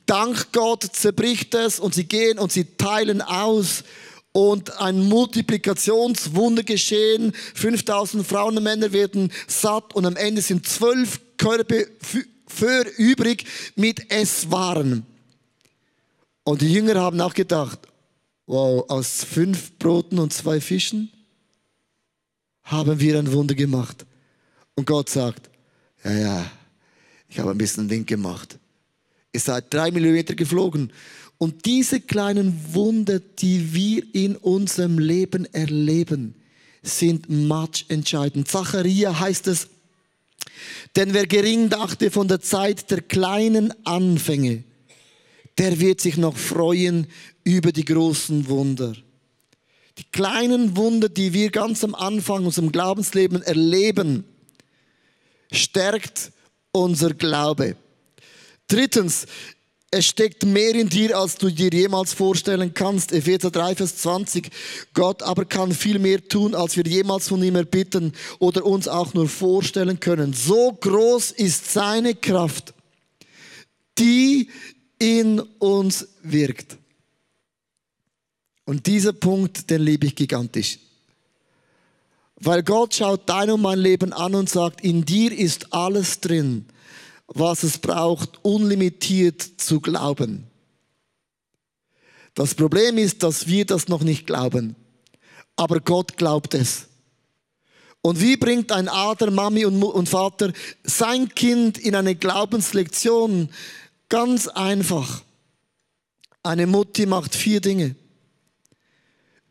dankt 0.08 0.54
Gott, 0.54 0.84
zerbricht 0.84 1.54
es 1.54 1.80
und 1.80 1.94
sie 1.94 2.06
gehen 2.06 2.40
und 2.40 2.52
sie 2.52 2.66
teilen 2.76 3.22
aus 3.22 3.84
und 4.32 4.80
ein 4.80 5.08
Multiplikationswunder 5.08 6.64
geschehen. 6.64 7.34
5000 7.54 8.26
Frauen 8.26 8.58
und 8.58 8.64
Männer 8.64 8.94
werden 8.94 9.32
satt 9.46 9.94
und 9.94 10.08
am 10.08 10.16
Ende 10.16 10.42
sind 10.42 10.68
12 10.68 11.20
Körper 11.42 11.86
für 12.46 12.86
übrig 12.98 13.46
mit 13.76 14.12
Esswaren. 14.12 15.04
Und 16.44 16.62
die 16.62 16.72
Jünger 16.72 17.02
haben 17.02 17.20
auch 17.20 17.34
gedacht, 17.34 17.80
wow, 18.46 18.88
aus 18.88 19.24
fünf 19.24 19.72
Broten 19.80 20.20
und 20.20 20.34
zwei 20.34 20.62
Fischen 20.62 21.12
haben 22.64 23.00
wir 23.00 23.18
ein 23.18 23.32
Wunder 23.32 23.56
gemacht. 23.56 24.06
Und 24.76 24.86
Gott 24.86 25.10
sagt, 25.10 25.50
ja, 26.04 26.12
ja, 26.12 26.52
ich 27.28 27.40
habe 27.40 27.52
ein 27.52 27.58
bisschen 27.58 27.90
Wind 27.90 28.06
gemacht. 28.06 28.60
Ihr 29.34 29.40
seid 29.40 29.74
drei 29.74 29.90
Millimeter 29.90 30.36
geflogen. 30.36 30.94
Und 31.40 31.66
diese 31.66 32.02
kleinen 32.02 32.56
Wunder, 32.74 33.20
die 33.20 33.74
wir 33.74 34.04
in 34.14 34.36
unserem 34.36 35.00
Leben 35.00 35.52
erleben, 35.54 36.36
sind 36.84 37.30
matsch 37.30 37.86
entscheidend. 37.88 38.48
Zachariah 38.48 39.20
heißt 39.20 39.48
es 39.48 39.68
denn 40.96 41.14
wer 41.14 41.28
gering 41.28 41.70
dachte 41.70 42.12
von 42.12 42.28
der 42.28 42.42
Zeit 42.42 42.92
der 42.92 43.02
kleinen 43.02 43.74
Anfänge, 43.86 44.64
der 45.58 45.80
wird 45.80 46.02
sich 46.02 46.18
noch 46.18 46.38
freuen 46.38 47.08
über 47.44 47.72
die 47.72 47.86
großen 47.86 48.48
Wunder. 48.48 48.94
Die 49.98 50.06
kleinen 50.12 50.76
Wunder, 50.78 51.10
die 51.10 51.34
wir 51.34 51.52
ganz 51.52 51.84
am 51.84 51.96
Anfang 51.96 52.46
unserem 52.46 52.72
Glaubensleben 52.72 53.42
erleben, 53.42 54.24
stärkt 55.52 56.32
unser 56.72 57.14
Glaube. 57.14 57.76
Drittens, 58.68 59.26
es 59.94 60.06
steckt 60.06 60.46
mehr 60.46 60.74
in 60.74 60.88
dir, 60.88 61.18
als 61.18 61.36
du 61.36 61.50
dir 61.50 61.70
jemals 61.70 62.14
vorstellen 62.14 62.74
kannst. 62.74 63.12
Epheser 63.12 63.52
3, 63.52 63.76
Vers 63.76 63.98
20. 63.98 64.50
Gott 64.94 65.22
aber 65.22 65.44
kann 65.44 65.74
viel 65.74 66.00
mehr 66.00 66.26
tun, 66.26 66.56
als 66.56 66.78
wir 66.78 66.86
jemals 66.86 67.28
von 67.28 67.44
ihm 67.44 67.58
erbitten 67.58 68.14
oder 68.40 68.66
uns 68.66 68.88
auch 68.88 69.14
nur 69.14 69.28
vorstellen 69.28 70.00
können. 70.00 70.32
So 70.32 70.72
groß 70.80 71.32
ist 71.32 71.74
seine 71.74 72.16
Kraft, 72.16 72.74
die 74.00 74.50
in 74.98 75.42
uns 75.60 76.08
wirkt. 76.24 76.78
Und 78.64 78.88
dieser 78.88 79.12
Punkt, 79.12 79.70
den 79.70 79.82
liebe 79.82 80.08
ich 80.08 80.16
gigantisch. 80.16 80.80
Weil 82.38 82.64
Gott 82.64 82.96
schaut 82.96 83.28
dein 83.28 83.52
und 83.52 83.62
mein 83.62 83.80
Leben 83.80 84.14
an 84.14 84.36
und 84.36 84.50
sagt, 84.50 84.82
in 84.82 85.04
dir 85.04 85.38
ist 85.38 85.74
alles 85.74 86.22
drin, 86.22 86.66
was 87.34 87.64
es 87.64 87.78
braucht, 87.78 88.44
unlimitiert 88.44 89.42
zu 89.42 89.80
glauben. 89.80 90.48
Das 92.34 92.56
Problem 92.56 92.98
ist, 92.98 93.24
dass 93.24 93.48
wir 93.48 93.66
das 93.66 93.88
noch 93.88 94.02
nicht 94.02 94.26
glauben. 94.26 94.76
Aber 95.56 95.80
Gott 95.80 96.18
glaubt 96.18 96.54
es. 96.54 96.88
Und 98.02 98.20
wie 98.20 98.38
bringt 98.38 98.72
ein 98.72 98.88
Ader, 98.88 99.30
Mami 99.30 99.66
und 99.66 100.10
Vater 100.10 100.54
sein 100.84 101.30
Kind 101.30 101.78
in 101.78 101.94
eine 101.94 102.16
Glaubenslektion? 102.16 103.50
Ganz 104.10 104.48
einfach. 104.48 105.24
Eine 106.42 106.68
Mutti 106.68 107.06
macht 107.06 107.36
vier 107.36 107.62
Dinge. 107.62 107.96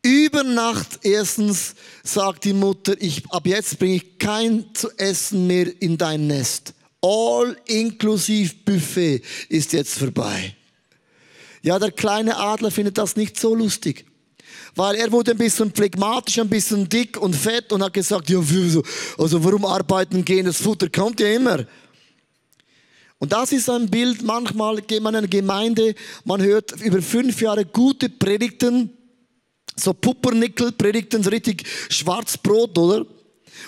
Über 0.03 0.43
Nacht 0.43 1.01
erstens 1.03 1.75
sagt 2.03 2.45
die 2.45 2.55
Mutter, 2.55 2.95
ich, 3.01 3.31
ab 3.31 3.47
jetzt 3.47 3.79
bringe 3.79 3.97
ich 3.97 4.19
kein 4.19 4.75
zu 4.75 4.91
essen 4.97 5.47
mehr 5.47 5.71
in 5.81 5.99
dein 5.99 6.27
Nest. 6.27 6.75
All 7.03 7.57
inklusive 7.67 8.55
Buffet 8.65 9.23
ist 9.49 9.73
jetzt 9.73 9.99
vorbei. 9.99 10.55
Ja, 11.63 11.79
der 11.79 11.93
kleine 11.93 12.37
Adler 12.37 12.71
findet 12.71 12.99
das 12.99 13.17
nicht 13.17 13.39
so 13.39 13.55
lustig. 13.55 14.07
Weil 14.75 14.97
er 14.97 15.11
wurde 15.11 15.33
ein 15.33 15.39
bisschen 15.39 15.73
phlegmatisch, 15.73 16.39
ein 16.39 16.49
bisschen 16.49 16.89
dick 16.89 17.17
und 17.17 17.35
fett 17.35 17.73
und 17.73 17.83
hat 17.83 17.93
gesagt, 17.93 18.31
ja, 18.31 18.39
also 19.19 19.45
warum 19.45 19.65
arbeiten 19.65 20.25
gehen, 20.25 20.47
das 20.47 20.59
Futter 20.59 20.89
kommt 20.89 21.21
ja 21.21 21.29
immer. 21.29 21.67
Und 23.19 23.33
das 23.33 23.53
ist 23.53 23.69
ein 23.69 23.91
Bild, 23.91 24.23
manchmal 24.23 24.81
geht 24.81 25.03
man 25.03 25.15
in 25.15 25.19
eine 25.19 25.29
Gemeinde, 25.29 25.95
man 26.25 26.41
hört 26.41 26.81
über 26.81 27.03
fünf 27.03 27.41
Jahre 27.43 27.67
gute 27.67 28.09
Predigten, 28.09 28.97
so 29.77 29.93
Puppernickel-Predigten, 29.93 31.23
so 31.23 31.31
richtig 31.31 31.65
Schwarzbrot, 31.91 32.79
oder? 32.79 33.07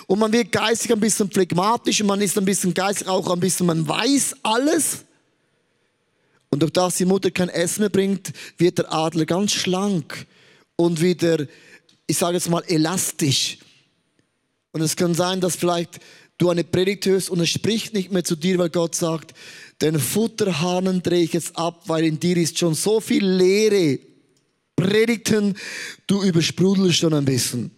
Und 0.07 0.19
man 0.19 0.31
wird 0.31 0.51
geistig 0.51 0.91
ein 0.91 0.99
bisschen 0.99 1.29
phlegmatisch 1.29 2.01
und 2.01 2.07
man 2.07 2.21
ist 2.21 2.37
ein 2.37 2.45
bisschen 2.45 2.73
geistig 2.73 3.07
auch 3.07 3.29
ein 3.31 3.39
bisschen, 3.39 3.65
man 3.65 3.87
weiß 3.87 4.35
alles. 4.43 5.05
Und 6.49 6.61
durch 6.61 6.71
das 6.71 6.97
die 6.97 7.05
Mutter 7.05 7.31
kein 7.31 7.49
Essen 7.49 7.81
mehr 7.81 7.89
bringt, 7.89 8.31
wird 8.57 8.77
der 8.77 8.93
Adler 8.93 9.25
ganz 9.25 9.53
schlank 9.53 10.27
und 10.75 11.01
wieder, 11.01 11.47
ich 12.05 12.17
sage 12.17 12.35
jetzt 12.35 12.49
mal, 12.49 12.63
elastisch. 12.67 13.57
Und 14.71 14.81
es 14.81 14.95
kann 14.95 15.15
sein, 15.15 15.41
dass 15.41 15.55
vielleicht 15.55 15.99
du 16.37 16.49
eine 16.49 16.63
Predigt 16.63 17.05
hörst 17.05 17.29
und 17.29 17.39
es 17.39 17.49
spricht 17.49 17.93
nicht 17.93 18.11
mehr 18.11 18.23
zu 18.23 18.35
dir, 18.35 18.57
weil 18.57 18.69
Gott 18.69 18.95
sagt, 18.95 19.33
den 19.81 19.99
Futterhahn 19.99 21.01
drehe 21.01 21.23
ich 21.23 21.33
jetzt 21.33 21.57
ab, 21.57 21.83
weil 21.87 22.05
in 22.05 22.19
dir 22.19 22.37
ist 22.37 22.59
schon 22.59 22.73
so 22.73 22.99
viel 22.99 23.25
Leere. 23.25 23.99
Predigten, 24.75 25.55
du 26.07 26.23
übersprudelst 26.23 26.97
schon 26.97 27.13
ein 27.13 27.25
bisschen. 27.25 27.71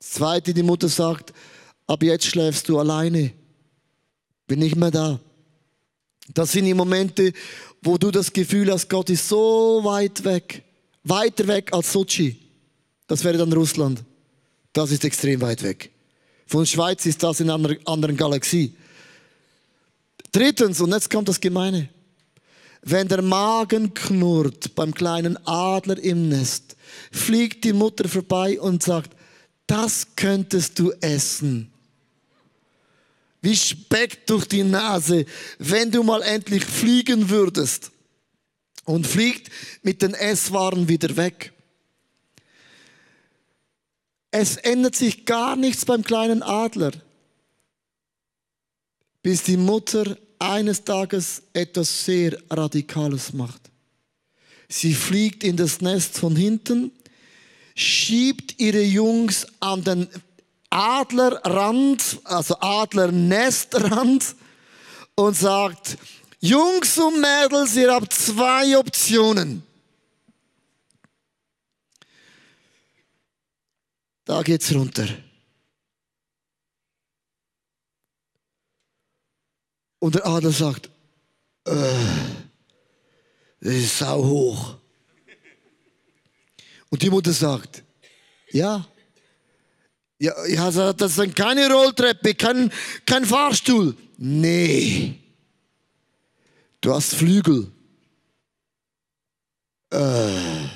Das 0.00 0.10
zweite, 0.12 0.54
die 0.54 0.62
Mutter 0.62 0.88
sagt, 0.88 1.32
ab 1.86 2.02
jetzt 2.02 2.24
schläfst 2.24 2.68
du 2.68 2.78
alleine. 2.78 3.32
Bin 4.46 4.58
nicht 4.58 4.74
mehr 4.74 4.90
da. 4.90 5.20
Das 6.34 6.52
sind 6.52 6.64
die 6.64 6.74
Momente, 6.74 7.32
wo 7.82 7.98
du 7.98 8.10
das 8.10 8.32
Gefühl 8.32 8.72
hast, 8.72 8.88
Gott 8.88 9.10
ist 9.10 9.28
so 9.28 9.80
weit 9.84 10.24
weg. 10.24 10.62
Weiter 11.04 11.46
weg 11.46 11.72
als 11.72 11.92
Sochi. 11.92 12.36
Das 13.06 13.22
wäre 13.24 13.38
dann 13.38 13.52
Russland. 13.52 14.02
Das 14.72 14.90
ist 14.90 15.04
extrem 15.04 15.40
weit 15.42 15.62
weg. 15.62 15.90
Von 16.46 16.64
Schweiz 16.64 17.04
ist 17.06 17.22
das 17.22 17.40
in 17.40 17.50
einer 17.50 17.76
anderen 17.84 18.16
Galaxie. 18.16 18.74
Drittens, 20.32 20.80
und 20.80 20.92
jetzt 20.92 21.10
kommt 21.10 21.28
das 21.28 21.40
Gemeine. 21.40 21.88
Wenn 22.82 23.08
der 23.08 23.20
Magen 23.20 23.92
knurrt 23.92 24.74
beim 24.74 24.94
kleinen 24.94 25.36
Adler 25.46 25.98
im 25.98 26.28
Nest, 26.28 26.76
fliegt 27.12 27.64
die 27.64 27.72
Mutter 27.74 28.08
vorbei 28.08 28.58
und 28.58 28.82
sagt, 28.82 29.14
das 29.70 30.08
könntest 30.16 30.78
du 30.80 30.90
essen. 31.00 31.70
Wie 33.40 33.54
Speck 33.56 34.26
durch 34.26 34.46
die 34.46 34.64
Nase, 34.64 35.24
wenn 35.58 35.92
du 35.92 36.02
mal 36.02 36.22
endlich 36.22 36.64
fliegen 36.64 37.30
würdest. 37.30 37.92
Und 38.84 39.06
fliegt 39.06 39.50
mit 39.82 40.02
den 40.02 40.14
Esswaren 40.14 40.88
wieder 40.88 41.16
weg. 41.16 41.52
Es 44.32 44.56
ändert 44.56 44.96
sich 44.96 45.24
gar 45.24 45.54
nichts 45.54 45.84
beim 45.84 46.02
kleinen 46.02 46.42
Adler, 46.42 46.92
bis 49.22 49.44
die 49.44 49.56
Mutter 49.56 50.16
eines 50.40 50.82
Tages 50.82 51.42
etwas 51.52 52.04
sehr 52.04 52.36
Radikales 52.50 53.32
macht. 53.32 53.70
Sie 54.68 54.94
fliegt 54.94 55.44
in 55.44 55.56
das 55.56 55.80
Nest 55.80 56.18
von 56.18 56.34
hinten, 56.34 56.90
schiebt 57.80 58.60
ihre 58.60 58.82
Jungs 58.82 59.46
an 59.60 59.82
den 59.82 60.08
Adlerrand, 60.68 62.20
also 62.24 62.56
Adlernestrand 62.60 64.36
und 65.14 65.36
sagt, 65.36 65.98
Jungs 66.40 66.96
und 66.98 67.20
Mädels, 67.20 67.74
ihr 67.76 67.92
habt 67.92 68.12
zwei 68.12 68.78
Optionen. 68.78 69.62
Da 74.24 74.42
geht's 74.42 74.72
runter. 74.72 75.08
Und 79.98 80.14
der 80.14 80.26
Adler 80.26 80.52
sagt, 80.52 80.88
äh, 81.64 81.72
das 83.60 83.74
ist 83.74 83.98
sau 83.98 84.24
hoch. 84.24 84.79
Und 86.90 87.02
die 87.02 87.10
Mutter 87.10 87.32
sagt, 87.32 87.82
ja. 88.50 88.86
Ja, 90.18 90.46
ja 90.46 90.92
das 90.92 91.16
ist 91.16 91.36
keine 91.36 91.72
Rolltreppe, 91.72 92.34
kein, 92.34 92.70
kein 93.06 93.24
Fahrstuhl. 93.24 93.96
Nee. 94.18 95.14
Du 96.80 96.92
hast 96.92 97.14
Flügel. 97.14 97.70
Äh. 99.90 100.68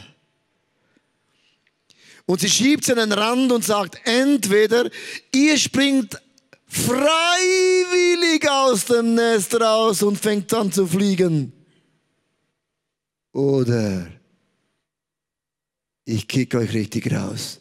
Und 2.27 2.41
sie 2.41 2.49
schiebt 2.49 2.85
sie 2.85 2.93
an 2.93 3.11
den 3.11 3.13
Rand 3.13 3.53
und 3.53 3.65
sagt, 3.65 4.01
entweder 4.05 4.89
ihr 5.33 5.59
springt 5.59 6.21
freiwillig 6.67 8.49
aus 8.49 8.87
dem 8.87 9.15
Nest 9.15 9.55
raus 9.61 10.03
und 10.03 10.19
fängt 10.19 10.53
an 10.55 10.73
zu 10.73 10.87
fliegen. 10.87 11.53
Oder 13.33 14.07
ich 16.05 16.29
kick 16.29 16.55
euch 16.55 16.73
richtig 16.73 17.13
raus. 17.13 17.61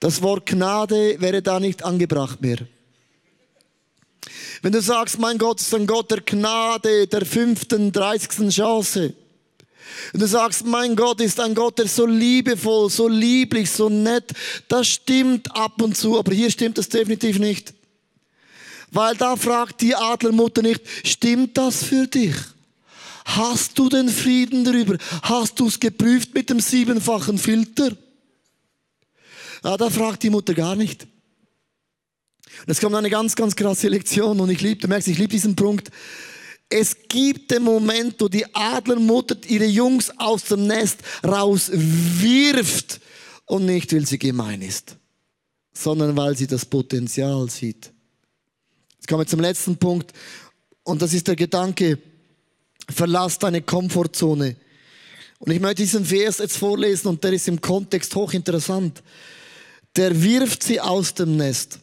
Das 0.00 0.22
Wort 0.22 0.46
Gnade 0.46 1.20
wäre 1.20 1.42
da 1.42 1.58
nicht 1.58 1.84
angebracht 1.84 2.40
mehr. 2.40 2.58
Wenn 4.62 4.72
du 4.72 4.80
sagst, 4.80 5.18
mein 5.18 5.38
Gott 5.38 5.60
ist 5.60 5.74
ein 5.74 5.86
Gott 5.86 6.10
der 6.10 6.20
Gnade, 6.20 7.06
der 7.06 7.24
fünften, 7.24 7.92
dreißigsten 7.92 8.50
Chance, 8.50 9.14
und 10.12 10.20
du 10.20 10.26
sagst, 10.26 10.64
mein 10.64 10.96
Gott 10.96 11.20
ist 11.20 11.40
ein 11.40 11.54
Gott, 11.54 11.78
der 11.78 11.88
so 11.88 12.06
liebevoll, 12.06 12.90
so 12.90 13.08
lieblich, 13.08 13.70
so 13.70 13.88
nett. 13.88 14.32
Das 14.68 14.86
stimmt 14.86 15.54
ab 15.54 15.80
und 15.82 15.96
zu, 15.96 16.18
aber 16.18 16.32
hier 16.32 16.50
stimmt 16.50 16.78
es 16.78 16.88
definitiv 16.88 17.38
nicht. 17.38 17.74
Weil 18.90 19.16
da 19.16 19.36
fragt 19.36 19.80
die 19.80 19.94
Adlermutter 19.94 20.62
nicht, 20.62 20.82
stimmt 21.04 21.56
das 21.56 21.82
für 21.82 22.06
dich? 22.06 22.34
Hast 23.28 23.78
du 23.78 23.90
den 23.90 24.08
Frieden 24.08 24.64
darüber? 24.64 24.96
Hast 25.20 25.60
du 25.60 25.68
es 25.68 25.78
geprüft 25.78 26.32
mit 26.32 26.48
dem 26.48 26.60
siebenfachen 26.60 27.36
Filter? 27.36 27.94
Ja, 29.62 29.76
da 29.76 29.90
fragt 29.90 30.22
die 30.22 30.30
Mutter 30.30 30.54
gar 30.54 30.74
nicht. 30.74 31.06
Und 32.62 32.70
es 32.70 32.80
kommt 32.80 32.94
eine 32.94 33.10
ganz, 33.10 33.36
ganz 33.36 33.54
krasse 33.54 33.88
Lektion 33.88 34.40
und 34.40 34.48
ich 34.48 34.62
liebe, 34.62 34.80
du 34.80 34.88
merkst, 34.88 35.08
ich 35.08 35.18
liebe 35.18 35.28
diesen 35.28 35.54
Punkt. 35.54 35.90
Es 36.70 36.96
gibt 37.06 37.50
den 37.50 37.64
Moment, 37.64 38.14
wo 38.18 38.28
die 38.28 38.46
Adlermutter 38.54 39.36
ihre 39.46 39.66
Jungs 39.66 40.10
aus 40.18 40.44
dem 40.44 40.66
Nest 40.66 41.00
rauswirft 41.22 42.98
und 43.44 43.66
nicht, 43.66 43.92
weil 43.92 44.06
sie 44.06 44.18
gemein 44.18 44.62
ist, 44.62 44.96
sondern 45.74 46.16
weil 46.16 46.34
sie 46.34 46.46
das 46.46 46.64
Potenzial 46.64 47.50
sieht. 47.50 47.92
Jetzt 48.94 49.06
kommen 49.06 49.20
wir 49.20 49.26
zum 49.26 49.40
letzten 49.40 49.76
Punkt 49.76 50.14
und 50.82 51.02
das 51.02 51.12
ist 51.12 51.28
der 51.28 51.36
Gedanke, 51.36 51.98
verlass 52.90 53.38
deine 53.38 53.62
Komfortzone. 53.62 54.56
Und 55.38 55.52
ich 55.52 55.60
möchte 55.60 55.82
diesen 55.82 56.04
Vers 56.04 56.38
jetzt 56.38 56.56
vorlesen 56.56 57.08
und 57.08 57.22
der 57.22 57.32
ist 57.32 57.48
im 57.48 57.60
Kontext 57.60 58.14
hochinteressant. 58.14 59.02
Der 59.96 60.22
wirft 60.22 60.62
sie 60.62 60.80
aus 60.80 61.14
dem 61.14 61.36
Nest. 61.36 61.78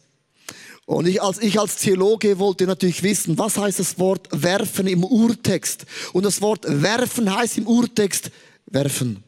Und 0.84 1.08
ich 1.08 1.20
als, 1.20 1.38
ich 1.38 1.58
als 1.58 1.76
Theologe 1.76 2.38
wollte 2.38 2.64
natürlich 2.64 3.02
wissen, 3.02 3.36
was 3.38 3.58
heißt 3.58 3.80
das 3.80 3.98
Wort 3.98 4.28
werfen 4.30 4.86
im 4.86 5.02
Urtext? 5.02 5.84
Und 6.12 6.24
das 6.24 6.40
Wort 6.40 6.64
werfen 6.68 7.34
heißt 7.34 7.58
im 7.58 7.66
Urtext 7.66 8.30
werfen. 8.66 9.24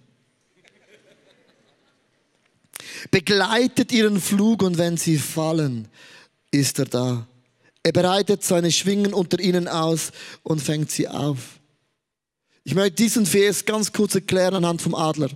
Begleitet 3.11 3.93
ihren 3.93 4.21
Flug 4.21 4.63
und 4.63 4.79
wenn 4.79 4.97
sie 4.97 5.19
fallen, 5.19 5.89
ist 6.51 6.79
er 6.79 6.87
da. 6.87 7.27
Er 7.83 7.93
bereitet 7.93 8.45
seine 8.45 8.71
Schwingen 8.71 9.13
unter 9.13 9.41
ihnen 9.41 9.67
aus 9.67 10.13
und 10.43 10.63
fängt 10.63 10.91
sie 10.91 11.09
auf. 11.09 11.58
Ich 12.69 12.75
möchte 12.75 12.97
diesen 12.97 13.25
Vers 13.25 13.65
ganz 13.65 13.91
kurz 13.95 14.15
erklären 14.15 14.57
anhand 14.57 14.83
vom 14.83 14.95
Adler. 14.95 15.31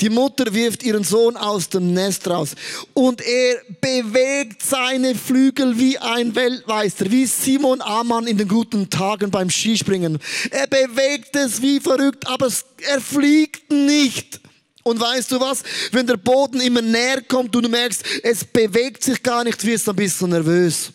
Die 0.00 0.08
Mutter 0.08 0.54
wirft 0.54 0.82
ihren 0.82 1.04
Sohn 1.04 1.36
aus 1.36 1.68
dem 1.68 1.92
Nest 1.92 2.26
raus 2.30 2.54
und 2.94 3.20
er 3.20 3.60
bewegt 3.82 4.62
seine 4.62 5.14
Flügel 5.14 5.78
wie 5.78 5.98
ein 5.98 6.34
Weltmeister, 6.34 7.10
wie 7.10 7.26
Simon 7.26 7.82
Amann 7.82 8.26
in 8.26 8.38
den 8.38 8.48
guten 8.48 8.88
Tagen 8.88 9.30
beim 9.30 9.50
Skispringen. 9.50 10.18
Er 10.50 10.66
bewegt 10.66 11.36
es 11.36 11.60
wie 11.60 11.78
verrückt, 11.78 12.26
aber 12.26 12.48
er 12.88 13.02
fliegt 13.02 13.70
nicht. 13.70 14.40
Und 14.82 14.98
weißt 14.98 15.30
du 15.30 15.40
was? 15.40 15.64
Wenn 15.90 16.06
der 16.06 16.16
Boden 16.16 16.62
immer 16.62 16.80
näher 16.80 17.20
kommt 17.20 17.54
und 17.54 17.66
du 17.66 17.68
merkst, 17.68 18.02
es 18.22 18.46
bewegt 18.46 19.04
sich 19.04 19.22
gar 19.22 19.44
nicht, 19.44 19.62
wirst 19.66 19.88
du 19.88 19.90
ein 19.90 19.96
bisschen 19.96 20.30
nervös. 20.30 20.90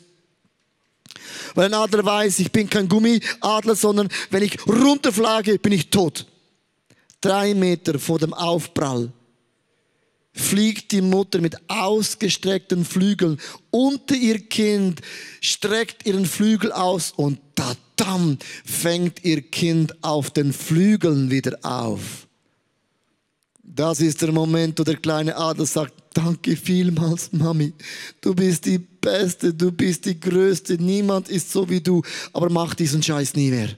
Weil 1.55 1.65
ein 1.65 1.73
Adler 1.73 2.05
weiß, 2.05 2.39
ich 2.39 2.51
bin 2.51 2.69
kein 2.69 2.87
Gummiadler, 2.87 3.75
sondern 3.75 4.09
wenn 4.29 4.43
ich 4.43 4.65
runterflage, 4.67 5.59
bin 5.59 5.73
ich 5.73 5.89
tot 5.89 6.25
drei 7.21 7.53
Meter 7.55 7.97
vor 7.99 8.19
dem 8.19 8.33
Aufprall 8.33 9.11
fliegt 10.37 10.91
die 10.91 11.01
Mutter 11.01 11.41
mit 11.41 11.57
ausgestreckten 11.67 12.85
Flügeln 12.85 13.39
unter 13.71 14.15
ihr 14.15 14.39
Kind, 14.39 15.01
streckt 15.41 16.05
ihren 16.05 16.25
Flügel 16.25 16.71
aus 16.71 17.11
und 17.11 17.39
tadam, 17.55 18.37
fängt 18.63 19.23
ihr 19.25 19.41
Kind 19.41 20.03
auf 20.03 20.29
den 20.29 20.53
Flügeln 20.53 21.31
wieder 21.31 21.57
auf. 21.63 22.26
Das 23.69 23.99
ist 23.99 24.21
der 24.21 24.31
Moment, 24.31 24.79
wo 24.79 24.83
der 24.83 24.95
kleine 24.95 25.35
Adler 25.35 25.65
sagt, 25.65 25.93
danke 26.13 26.55
vielmals, 26.55 27.33
Mami. 27.33 27.73
Du 28.21 28.33
bist 28.33 28.65
die 28.65 28.77
Beste, 28.77 29.53
du 29.53 29.71
bist 29.73 30.05
die 30.05 30.17
Größte, 30.17 30.75
niemand 30.81 31.27
ist 31.27 31.51
so 31.51 31.69
wie 31.69 31.81
du, 31.81 32.01
aber 32.31 32.49
mach 32.49 32.73
diesen 32.73 33.03
Scheiß 33.03 33.35
nie 33.35 33.51
mehr. 33.51 33.69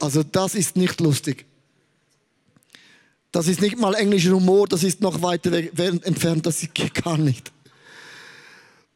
Also 0.00 0.24
das 0.24 0.56
ist 0.56 0.76
nicht 0.76 1.00
lustig. 1.00 1.46
Das 3.30 3.46
ist 3.46 3.60
nicht 3.60 3.78
mal 3.78 3.94
englischer 3.94 4.32
Humor, 4.32 4.66
das 4.66 4.82
ist 4.82 5.00
noch 5.00 5.22
weiter 5.22 5.52
entfernt, 5.52 6.46
das 6.46 6.66
geht 6.74 6.94
gar 7.04 7.16
nicht. 7.16 7.52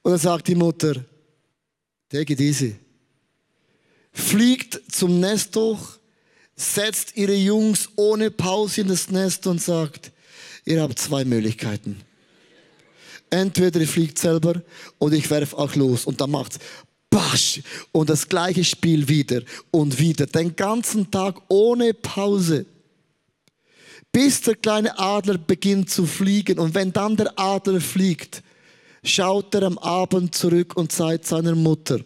Und 0.03 0.11
dann 0.11 0.21
sagt 0.21 0.49
die 0.49 0.57
Mutter, 0.57 1.05
take 2.09 2.33
it 2.33 2.41
easy. 2.41 2.77
Fliegt 4.13 4.81
zum 4.91 5.21
Nest 5.21 5.55
hoch, 5.55 6.00
setzt 6.61 7.17
ihre 7.17 7.35
Jungs 7.35 7.89
ohne 7.97 8.31
Pause 8.31 8.83
in 8.83 8.89
das 8.89 9.11
Nest 9.11 9.47
und 9.47 9.63
sagt, 9.63 10.13
ihr 10.65 10.83
habt 10.83 10.99
zwei 10.99 11.25
Möglichkeiten. 11.25 12.03
Entweder 13.31 13.81
ich 13.81 13.91
fliege 13.91 14.19
selber 14.19 14.61
oder 14.99 15.15
ich 15.15 15.31
werfe 15.31 15.57
auch 15.57 15.75
los 15.75 16.05
und 16.05 16.21
dann 16.21 16.33
macht's 16.33 16.59
Basch 17.09 17.63
und 17.93 18.11
das 18.11 18.29
gleiche 18.29 18.63
Spiel 18.63 19.09
wieder 19.09 19.43
und 19.71 19.99
wieder, 19.99 20.27
den 20.27 20.55
ganzen 20.55 21.11
Tag 21.11 21.41
ohne 21.49 21.95
Pause. 21.95 22.67
Bis 24.13 24.43
der 24.43 24.57
kleine 24.57 24.99
Adler 24.99 25.39
beginnt 25.39 25.91
zu 25.91 26.07
fliegen 26.07 26.59
und 26.59 26.75
wenn 26.75 26.93
dann 26.93 27.17
der 27.17 27.33
Adler 27.39 27.81
fliegt, 27.81 28.43
schaut 29.03 29.55
er 29.55 29.63
am 29.63 29.79
Abend 29.79 30.35
zurück 30.35 30.77
und 30.77 30.93
sagt 30.93 31.27
seiner 31.27 31.55
Mutter, 31.55 32.01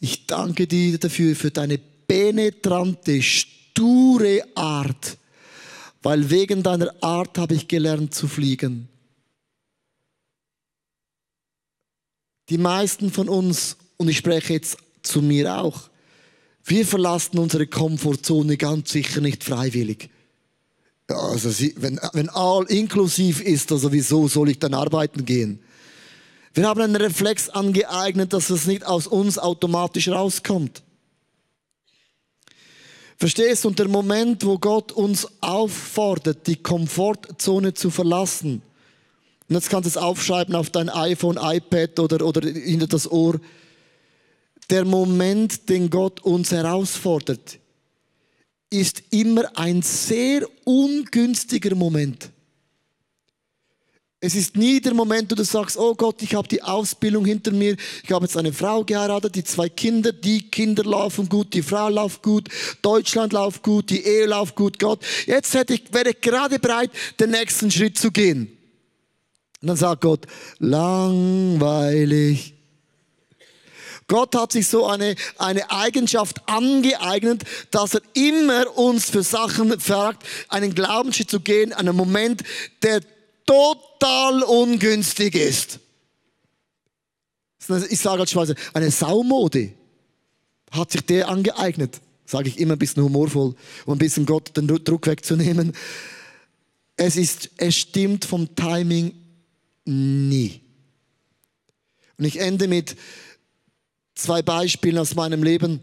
ich 0.00 0.26
danke 0.26 0.66
dir 0.66 0.98
dafür, 0.98 1.34
für 1.34 1.50
deine 1.50 1.80
penetrante, 2.08 3.22
sture 3.22 4.42
Art, 4.56 5.18
weil 6.02 6.28
wegen 6.30 6.64
deiner 6.64 6.92
Art 7.00 7.38
habe 7.38 7.54
ich 7.54 7.68
gelernt 7.68 8.14
zu 8.14 8.26
fliegen. 8.26 8.88
Die 12.48 12.58
meisten 12.58 13.12
von 13.12 13.28
uns, 13.28 13.76
und 13.98 14.08
ich 14.08 14.16
spreche 14.16 14.54
jetzt 14.54 14.78
zu 15.02 15.20
mir 15.20 15.60
auch, 15.60 15.90
wir 16.64 16.86
verlassen 16.86 17.38
unsere 17.38 17.66
Komfortzone 17.66 18.56
ganz 18.56 18.90
sicher 18.90 19.20
nicht 19.20 19.44
freiwillig. 19.44 20.10
Ja, 21.10 21.16
also 21.16 21.50
wenn, 21.76 22.00
wenn 22.12 22.28
all 22.30 22.64
inklusiv 22.66 23.40
ist, 23.40 23.72
also 23.72 23.92
wieso 23.92 24.28
soll 24.28 24.50
ich 24.50 24.58
dann 24.58 24.74
arbeiten 24.74 25.24
gehen? 25.24 25.60
Wir 26.52 26.66
haben 26.66 26.80
einen 26.80 26.96
Reflex 26.96 27.48
angeeignet, 27.48 28.32
dass 28.32 28.50
es 28.50 28.66
nicht 28.66 28.84
aus 28.84 29.06
uns 29.06 29.38
automatisch 29.38 30.08
rauskommt. 30.08 30.82
Verstehst 33.18 33.64
du? 33.64 33.68
Und 33.68 33.78
der 33.80 33.88
Moment, 33.88 34.44
wo 34.46 34.58
Gott 34.58 34.92
uns 34.92 35.26
auffordert, 35.40 36.46
die 36.46 36.56
Komfortzone 36.56 37.74
zu 37.74 37.90
verlassen, 37.90 38.62
und 39.48 39.54
jetzt 39.54 39.70
kannst 39.70 39.86
du 39.86 39.88
es 39.88 39.96
aufschreiben 39.96 40.54
auf 40.54 40.70
dein 40.70 40.88
iPhone, 40.88 41.38
iPad 41.40 41.98
oder, 42.00 42.24
oder 42.24 42.46
hinter 42.48 42.86
das 42.86 43.10
Ohr, 43.10 43.40
der 44.70 44.84
Moment, 44.84 45.68
den 45.68 45.90
Gott 45.90 46.20
uns 46.20 46.52
herausfordert, 46.52 47.58
ist 48.70 49.02
immer 49.10 49.58
ein 49.58 49.80
sehr 49.82 50.46
ungünstiger 50.64 51.74
Moment. 51.74 52.30
Es 54.20 54.34
ist 54.34 54.56
nie 54.56 54.80
der 54.80 54.94
Moment, 54.94 55.30
wo 55.30 55.36
du 55.36 55.44
sagst, 55.44 55.78
oh 55.78 55.94
Gott, 55.94 56.22
ich 56.22 56.34
habe 56.34 56.48
die 56.48 56.60
Ausbildung 56.60 57.24
hinter 57.24 57.52
mir, 57.52 57.76
ich 58.02 58.10
habe 58.10 58.24
jetzt 58.24 58.36
eine 58.36 58.52
Frau 58.52 58.82
geheiratet, 58.82 59.36
die 59.36 59.44
zwei 59.44 59.68
Kinder, 59.68 60.10
die 60.10 60.42
Kinder 60.50 60.82
laufen 60.82 61.28
gut, 61.28 61.54
die 61.54 61.62
Frau 61.62 61.88
läuft 61.88 62.24
gut, 62.24 62.48
Deutschland 62.82 63.32
läuft 63.32 63.62
gut, 63.62 63.90
die 63.90 64.04
Ehe 64.04 64.26
läuft 64.26 64.56
gut, 64.56 64.80
Gott. 64.80 65.04
Jetzt 65.26 65.54
hätte 65.54 65.74
ich, 65.74 65.92
wäre 65.92 66.10
ich 66.10 66.20
gerade 66.20 66.58
bereit, 66.58 66.90
den 67.20 67.30
nächsten 67.30 67.70
Schritt 67.70 67.96
zu 67.96 68.10
gehen. 68.10 68.58
Und 69.60 69.68
dann 69.68 69.76
sagt 69.76 70.00
Gott, 70.00 70.26
langweilig. 70.58 72.54
Gott 74.08 74.34
hat 74.34 74.50
sich 74.50 74.66
so 74.66 74.86
eine, 74.86 75.14
eine 75.36 75.70
Eigenschaft 75.70 76.40
angeeignet, 76.48 77.44
dass 77.70 77.94
er 77.94 78.02
immer 78.14 78.76
uns 78.76 79.10
für 79.10 79.22
Sachen 79.22 79.78
fragt, 79.78 80.24
einen 80.48 80.74
Glaubensschritt 80.74 81.30
zu 81.30 81.38
gehen, 81.38 81.72
einen 81.72 81.94
Moment, 81.94 82.42
der 82.82 83.00
total 83.48 84.42
ungünstig 84.42 85.34
ist. 85.34 85.80
Ich 87.90 88.00
sage 88.00 88.20
als 88.20 88.30
Schweizer, 88.30 88.54
eine 88.72 88.90
Saumode 88.90 89.72
hat 90.70 90.92
sich 90.92 91.02
der 91.02 91.28
angeeignet. 91.28 92.00
Sage 92.24 92.48
ich 92.48 92.58
immer 92.58 92.74
ein 92.74 92.78
bisschen 92.78 93.02
humorvoll, 93.02 93.54
um 93.86 93.94
ein 93.94 93.98
bisschen 93.98 94.26
Gott 94.26 94.54
den 94.56 94.66
Druck 94.66 95.06
wegzunehmen. 95.06 95.72
Es 96.96 97.16
ist, 97.16 97.50
es 97.56 97.74
stimmt 97.76 98.26
vom 98.26 98.54
Timing 98.54 99.14
nie. 99.84 100.60
Und 102.18 102.24
ich 102.24 102.38
ende 102.40 102.68
mit 102.68 102.96
zwei 104.14 104.42
Beispielen 104.42 104.98
aus 104.98 105.14
meinem 105.14 105.42
Leben. 105.42 105.82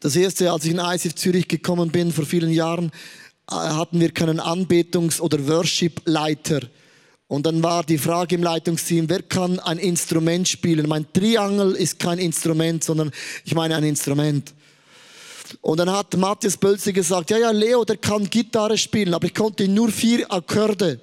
Das 0.00 0.16
erste, 0.16 0.52
als 0.52 0.64
ich 0.64 0.72
in 0.72 0.78
ICF 0.78 1.14
Zürich 1.14 1.48
gekommen 1.48 1.90
bin 1.90 2.12
vor 2.12 2.26
vielen 2.26 2.50
Jahren, 2.50 2.90
hatten 3.48 4.00
wir 4.00 4.12
keinen 4.12 4.40
Anbetungs- 4.40 5.20
oder 5.20 5.46
Worship-Leiter. 5.46 6.60
Und 7.28 7.46
dann 7.46 7.62
war 7.62 7.82
die 7.84 7.98
Frage 7.98 8.36
im 8.36 8.42
Leitungsteam, 8.42 9.08
wer 9.08 9.22
kann 9.22 9.58
ein 9.60 9.78
Instrument 9.78 10.46
spielen? 10.46 10.88
Mein 10.88 11.12
Triangel 11.12 11.72
ist 11.72 11.98
kein 11.98 12.18
Instrument, 12.18 12.84
sondern 12.84 13.10
ich 13.44 13.54
meine 13.54 13.76
ein 13.76 13.84
Instrument. 13.84 14.54
Und 15.60 15.78
dann 15.78 15.90
hat 15.90 16.16
Matthias 16.16 16.56
Bölze 16.56 16.92
gesagt, 16.92 17.30
ja, 17.30 17.38
ja, 17.38 17.50
Leo, 17.50 17.84
der 17.84 17.96
kann 17.96 18.28
Gitarre 18.28 18.78
spielen, 18.78 19.14
aber 19.14 19.26
ich 19.26 19.34
konnte 19.34 19.66
nur 19.68 19.90
vier 19.90 20.30
Akkorde. 20.32 21.00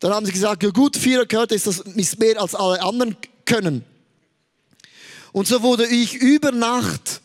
Dann 0.00 0.12
haben 0.12 0.26
sie 0.26 0.32
gesagt, 0.32 0.62
ja 0.62 0.70
gut, 0.70 0.96
vier 0.96 1.22
Akkorde 1.22 1.54
ist 1.54 1.66
das 1.66 1.80
ist 1.80 2.18
mehr 2.18 2.40
als 2.40 2.54
alle 2.54 2.82
anderen 2.82 3.16
können. 3.44 3.84
Und 5.32 5.46
so 5.46 5.62
wurde 5.62 5.86
ich 5.86 6.14
über 6.14 6.52
Nacht 6.52 7.20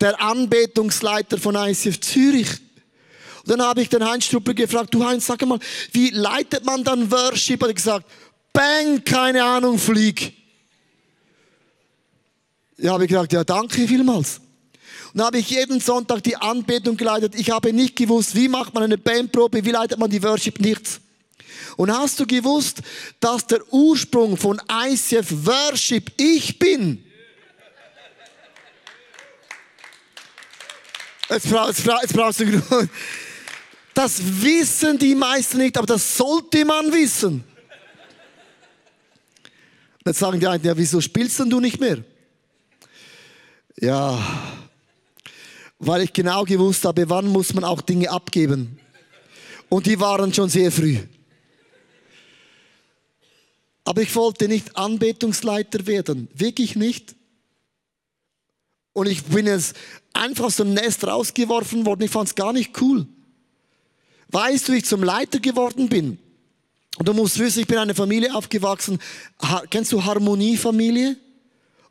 der 0.00 0.20
Anbetungsleiter 0.20 1.38
von 1.38 1.54
ICF 1.54 2.00
Zürich. 2.00 2.48
Dann 3.46 3.60
habe 3.60 3.82
ich 3.82 3.88
den 3.88 4.04
Heinz 4.04 4.24
Struppel 4.24 4.54
gefragt, 4.54 4.94
du 4.94 5.04
Heinz, 5.04 5.26
sag 5.26 5.44
mal, 5.46 5.58
wie 5.92 6.10
leitet 6.10 6.64
man 6.64 6.82
dann 6.82 7.10
Worship? 7.10 7.62
Und 7.62 7.70
ich 7.70 7.76
gesagt, 7.76 8.06
bang, 8.52 9.04
keine 9.04 9.44
Ahnung, 9.44 9.78
flieg. 9.78 10.32
Ja, 12.78 12.92
habe 12.92 13.04
ich 13.04 13.10
gesagt, 13.10 13.32
ja, 13.32 13.44
danke 13.44 13.86
vielmals. 13.86 14.40
Und 15.12 15.18
dann 15.18 15.26
habe 15.26 15.38
ich 15.38 15.50
jeden 15.50 15.78
Sonntag 15.78 16.22
die 16.22 16.36
Anbetung 16.36 16.96
geleitet. 16.96 17.34
Ich 17.36 17.50
habe 17.50 17.72
nicht 17.72 17.96
gewusst, 17.96 18.34
wie 18.34 18.48
macht 18.48 18.74
man 18.74 18.82
eine 18.82 18.98
Bandprobe, 18.98 19.64
wie 19.64 19.70
leitet 19.70 19.98
man 19.98 20.10
die 20.10 20.22
Worship, 20.22 20.58
nichts. 20.58 21.00
Und 21.76 21.92
hast 21.92 22.18
du 22.20 22.26
gewusst, 22.26 22.78
dass 23.20 23.46
der 23.46 23.60
Ursprung 23.72 24.36
von 24.36 24.60
ICF 24.70 25.26
Worship 25.46 26.12
ich 26.16 26.58
bin? 26.58 27.04
Jetzt, 31.28 31.50
brauchst, 31.50 31.84
jetzt 31.84 32.12
brauchst 32.12 32.40
du 32.40 32.44
genug. 32.46 32.88
Das 33.94 34.20
wissen 34.42 34.98
die 34.98 35.14
meisten 35.14 35.58
nicht, 35.58 35.78
aber 35.78 35.86
das 35.86 36.16
sollte 36.16 36.64
man 36.64 36.92
wissen. 36.92 37.44
Jetzt 40.04 40.18
sagen 40.18 40.40
die 40.40 40.46
einen, 40.46 40.64
ja, 40.64 40.76
wieso 40.76 41.00
spielst 41.00 41.38
denn 41.38 41.48
du 41.48 41.60
nicht 41.60 41.80
mehr? 41.80 42.04
Ja, 43.80 44.18
weil 45.78 46.02
ich 46.02 46.12
genau 46.12 46.44
gewusst 46.44 46.84
habe, 46.84 47.08
wann 47.08 47.28
muss 47.28 47.54
man 47.54 47.64
auch 47.64 47.80
Dinge 47.80 48.10
abgeben. 48.10 48.78
Und 49.68 49.86
die 49.86 49.98
waren 49.98 50.32
schon 50.34 50.48
sehr 50.48 50.70
früh. 50.70 50.98
Aber 53.84 54.02
ich 54.02 54.14
wollte 54.14 54.48
nicht 54.48 54.76
Anbetungsleiter 54.76 55.86
werden, 55.86 56.28
wirklich 56.34 56.74
nicht. 56.74 57.14
Und 58.92 59.08
ich 59.08 59.22
bin 59.24 59.46
jetzt 59.46 59.76
einfach 60.12 60.44
aus 60.44 60.56
dem 60.56 60.74
Nest 60.74 61.04
rausgeworfen 61.06 61.84
worden, 61.86 62.02
ich 62.02 62.10
fand 62.10 62.28
es 62.28 62.34
gar 62.34 62.52
nicht 62.52 62.80
cool. 62.80 63.06
Weißt 64.28 64.68
du, 64.68 64.72
wie 64.72 64.78
ich 64.78 64.84
zum 64.84 65.02
Leiter 65.02 65.38
geworden 65.38 65.88
bin? 65.88 66.18
Und 66.96 67.08
du 67.08 67.12
musst 67.12 67.38
wissen, 67.38 67.60
ich 67.60 67.66
bin 67.66 67.76
in 67.76 67.82
einer 67.82 67.94
Familie 67.94 68.34
aufgewachsen. 68.34 68.98
kennst 69.70 69.92
du 69.92 70.04
Harmoniefamilie? 70.04 71.16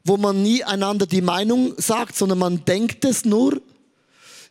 Wo 0.06 0.18
man 0.18 0.42
nie 0.42 0.64
einander 0.64 1.06
die 1.06 1.22
Meinung 1.22 1.74
sagt, 1.78 2.18
sondern 2.18 2.38
man 2.40 2.66
denkt 2.66 3.06
es 3.06 3.24
nur. 3.24 3.62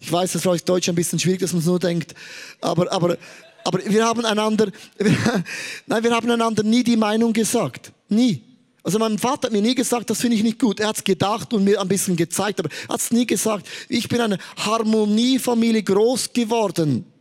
Ich 0.01 0.11
weiß, 0.11 0.33
das 0.33 0.37
ist 0.37 0.43
vielleicht 0.43 0.69
Deutsch 0.69 0.89
ein 0.89 0.95
bisschen 0.95 1.19
schwierig, 1.19 1.41
dass 1.41 1.53
man 1.53 1.61
es 1.61 1.67
nur 1.67 1.79
denkt. 1.79 2.15
Aber, 2.61 2.91
aber, 2.91 3.19
aber 3.65 3.79
wir 3.85 4.05
haben 4.05 4.25
einander, 4.25 4.71
nein, 5.87 6.03
wir 6.03 6.11
haben 6.11 6.31
einander 6.31 6.63
nie 6.63 6.83
die 6.83 6.97
Meinung 6.97 7.33
gesagt. 7.33 7.93
Nie. 8.09 8.43
Also 8.83 8.99
mein 8.99 9.19
Vater 9.19 9.47
hat 9.47 9.53
mir 9.53 9.63
nie 9.63 9.75
gesagt, 9.75 10.11
das 10.11 10.21
finde 10.21 10.37
ich 10.37 10.43
nicht 10.43 10.59
gut. 10.59 10.81
Er 10.81 10.89
hat 10.89 10.97
es 10.97 11.05
gedacht 11.05 11.53
und 11.53 11.65
mir 11.65 11.81
ein 11.81 11.89
bisschen 11.89 12.17
gezeigt, 12.17 12.59
aber 12.59 12.69
er 12.89 12.95
hat 12.95 13.01
es 13.01 13.11
nie 13.11 13.27
gesagt. 13.27 13.69
Ich 13.89 14.09
bin 14.09 14.21
eine 14.21 14.39
Harmoniefamilie 14.57 15.83
groß 15.83 16.33
geworden. 16.33 17.12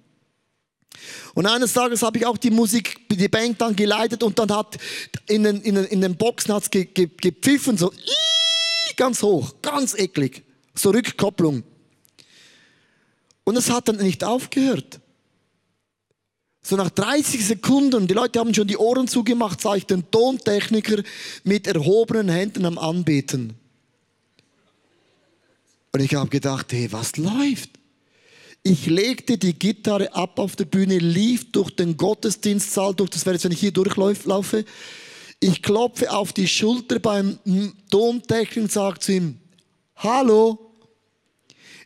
Und 1.34 1.46
eines 1.46 1.74
Tages 1.74 2.02
habe 2.02 2.18
ich 2.18 2.26
auch 2.26 2.38
die 2.38 2.52
Musik, 2.52 3.08
die 3.10 3.28
Band 3.28 3.62
dann 3.62 3.76
geleitet 3.76 4.24
und 4.24 4.38
dann 4.38 4.52
hat 4.52 4.78
in 5.28 5.44
den, 5.44 5.62
in 5.62 5.76
den, 5.76 5.86
in 5.86 6.02
den 6.02 6.16
Boxen 6.16 6.54
hat's 6.54 6.70
ge, 6.70 6.86
ge, 6.86 7.10
gepfiffen, 7.20 7.78
so 7.78 7.92
ganz 8.96 9.22
hoch, 9.24 9.56
ganz 9.62 9.94
eklig. 9.94 10.44
So 10.76 10.92
Rückkopplung. 10.92 11.64
Und 13.44 13.58
es 13.58 13.70
hat 13.70 13.88
dann 13.88 13.98
nicht 13.98 14.24
aufgehört. 14.24 15.00
So 16.64 16.76
nach 16.76 16.92
30 16.92 17.46
Sekunden, 17.46 18.08
die 18.08 18.14
Leute 18.14 18.40
haben 18.40 18.54
schon 18.54 18.68
die 18.68 18.78
Ohren 18.78 19.08
zugemacht, 19.08 19.62
sah 19.62 19.76
ich 19.76 19.88
den 19.88 20.10
Tontechniker 20.12 21.02
mit 21.44 21.66
erhobenen 21.66 22.30
Händen 22.30 22.66
am 22.66 22.78
Anbeten. 22.78 23.56
Und 25.92 26.00
ich 26.00 26.14
habe 26.14 26.30
gedacht, 26.30 26.72
hey, 26.72 26.92
was 26.92 27.18
läuft? 27.18 27.81
Ich 28.64 28.86
legte 28.86 29.38
die 29.38 29.58
Gitarre 29.58 30.14
ab 30.14 30.38
auf 30.38 30.56
der 30.56 30.66
Bühne, 30.66 31.00
lief 31.00 31.52
durch 31.52 31.72
den 31.72 31.98
Gottesdienstsaal, 31.98 32.94
durch 32.94 33.10
das 33.10 33.26
wäre 33.26 33.36
jetzt, 33.36 33.44
wenn 33.44 33.52
ich 33.52 33.60
hier 33.60 33.72
durchlaufe. 33.72 34.66
Ich 35.40 35.64
klopfe 35.64 36.12
auf 36.12 36.34
die 36.34 36.48
Schulter 36.48 37.00
beim 37.00 37.40
Tontechniker 37.90 38.62
und 38.62 38.72
sage 38.72 39.00
zu 39.00 39.14
ihm, 39.14 39.40
Hallo, 39.96 40.60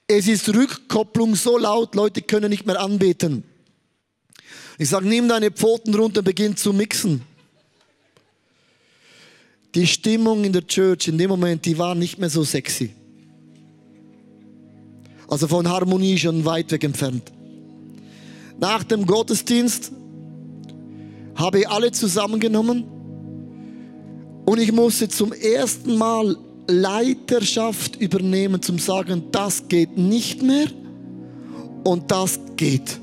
es 0.07 0.27
ist 0.27 0.49
Rückkopplung 0.49 1.35
so 1.35 1.57
laut, 1.57 1.95
Leute 1.95 2.21
können 2.21 2.49
nicht 2.49 2.65
mehr 2.65 2.79
anbeten. 2.79 3.43
Ich 4.77 4.89
sage, 4.89 5.07
nimm 5.07 5.29
deine 5.29 5.51
Pfoten 5.51 5.95
runter 5.95 6.19
und 6.19 6.25
beginn 6.25 6.57
zu 6.57 6.73
mixen. 6.73 7.21
Die 9.73 9.87
Stimmung 9.87 10.43
in 10.43 10.53
der 10.53 10.67
Church 10.67 11.07
in 11.07 11.17
dem 11.17 11.29
Moment, 11.29 11.65
die 11.65 11.77
war 11.77 11.95
nicht 11.95 12.17
mehr 12.17 12.29
so 12.29 12.43
sexy. 12.43 12.93
Also 15.27 15.47
von 15.47 15.67
Harmonie 15.67 16.17
schon 16.17 16.45
weit 16.45 16.71
weg 16.71 16.83
entfernt. 16.83 17.31
Nach 18.59 18.83
dem 18.83 19.05
Gottesdienst 19.05 19.91
habe 21.35 21.59
ich 21.59 21.69
alle 21.69 21.91
zusammengenommen 21.91 22.85
und 24.45 24.59
ich 24.59 24.71
musste 24.71 25.09
zum 25.09 25.33
ersten 25.33 25.97
Mal 25.97 26.37
Leiterschaft 26.67 27.95
übernehmen, 27.97 28.61
zum 28.61 28.79
sagen, 28.79 29.23
das 29.31 29.67
geht 29.67 29.97
nicht 29.97 30.41
mehr 30.41 30.67
und 31.83 32.11
das 32.11 32.39
geht. 32.55 32.99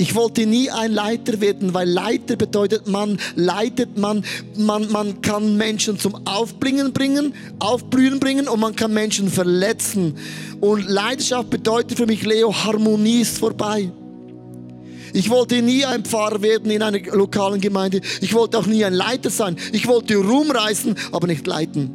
Ich 0.00 0.14
wollte 0.14 0.46
nie 0.46 0.70
ein 0.70 0.92
Leiter 0.92 1.42
werden, 1.42 1.74
weil 1.74 1.86
Leiter 1.86 2.36
bedeutet, 2.36 2.88
man 2.88 3.18
leitet, 3.34 3.98
man, 3.98 4.24
man, 4.56 4.90
man 4.90 5.20
kann 5.20 5.58
Menschen 5.58 5.98
zum 5.98 6.26
Aufblingen 6.26 6.94
bringen, 6.94 7.34
Aufblühen 7.58 8.18
bringen 8.18 8.48
und 8.48 8.60
man 8.60 8.74
kann 8.74 8.94
Menschen 8.94 9.28
verletzen. 9.28 10.14
Und 10.58 10.88
Leidenschaft 10.88 11.50
bedeutet 11.50 11.98
für 11.98 12.06
mich, 12.06 12.24
Leo, 12.24 12.50
Harmonie 12.50 13.20
ist 13.20 13.36
vorbei. 13.36 13.92
Ich 15.12 15.28
wollte 15.28 15.60
nie 15.60 15.84
ein 15.84 16.02
Pfarrer 16.02 16.40
werden 16.40 16.70
in 16.70 16.82
einer 16.82 17.00
lokalen 17.12 17.60
Gemeinde. 17.60 18.00
Ich 18.22 18.32
wollte 18.32 18.56
auch 18.56 18.66
nie 18.66 18.82
ein 18.86 18.94
Leiter 18.94 19.28
sein. 19.28 19.56
Ich 19.70 19.86
wollte 19.86 20.16
Ruhm 20.16 20.50
reißen, 20.50 20.94
aber 21.12 21.26
nicht 21.26 21.46
leiten. 21.46 21.90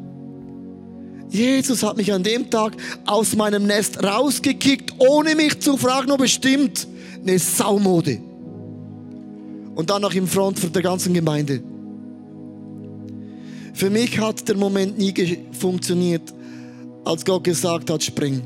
Jesus 1.32 1.82
hat 1.82 1.98
mich 1.98 2.14
an 2.14 2.22
dem 2.22 2.52
Tag 2.52 2.74
aus 3.08 3.36
meinem 3.36 3.66
Nest 3.66 4.04
rausgekickt, 4.04 4.94
ohne 5.00 5.34
mich 5.34 5.60
zu 5.60 5.76
fragen, 5.76 6.12
ob 6.12 6.22
es 6.22 6.30
stimmt 6.30 6.88
eine 7.26 7.40
Saumode. 7.40 8.20
Und 9.76 9.90
dann 9.90 10.02
noch 10.02 10.14
im 10.14 10.28
Front 10.28 10.60
für 10.60 10.68
der 10.68 10.82
ganzen 10.82 11.14
Gemeinde. 11.14 11.62
Für 13.74 13.90
mich 13.90 14.20
hat 14.20 14.48
der 14.48 14.56
Moment 14.56 14.98
nie 14.98 15.14
funktioniert, 15.52 16.34
als 17.04 17.26
Gott 17.26 17.44
gesagt 17.44 17.90
hat, 17.90 18.04
spring. 18.04 18.42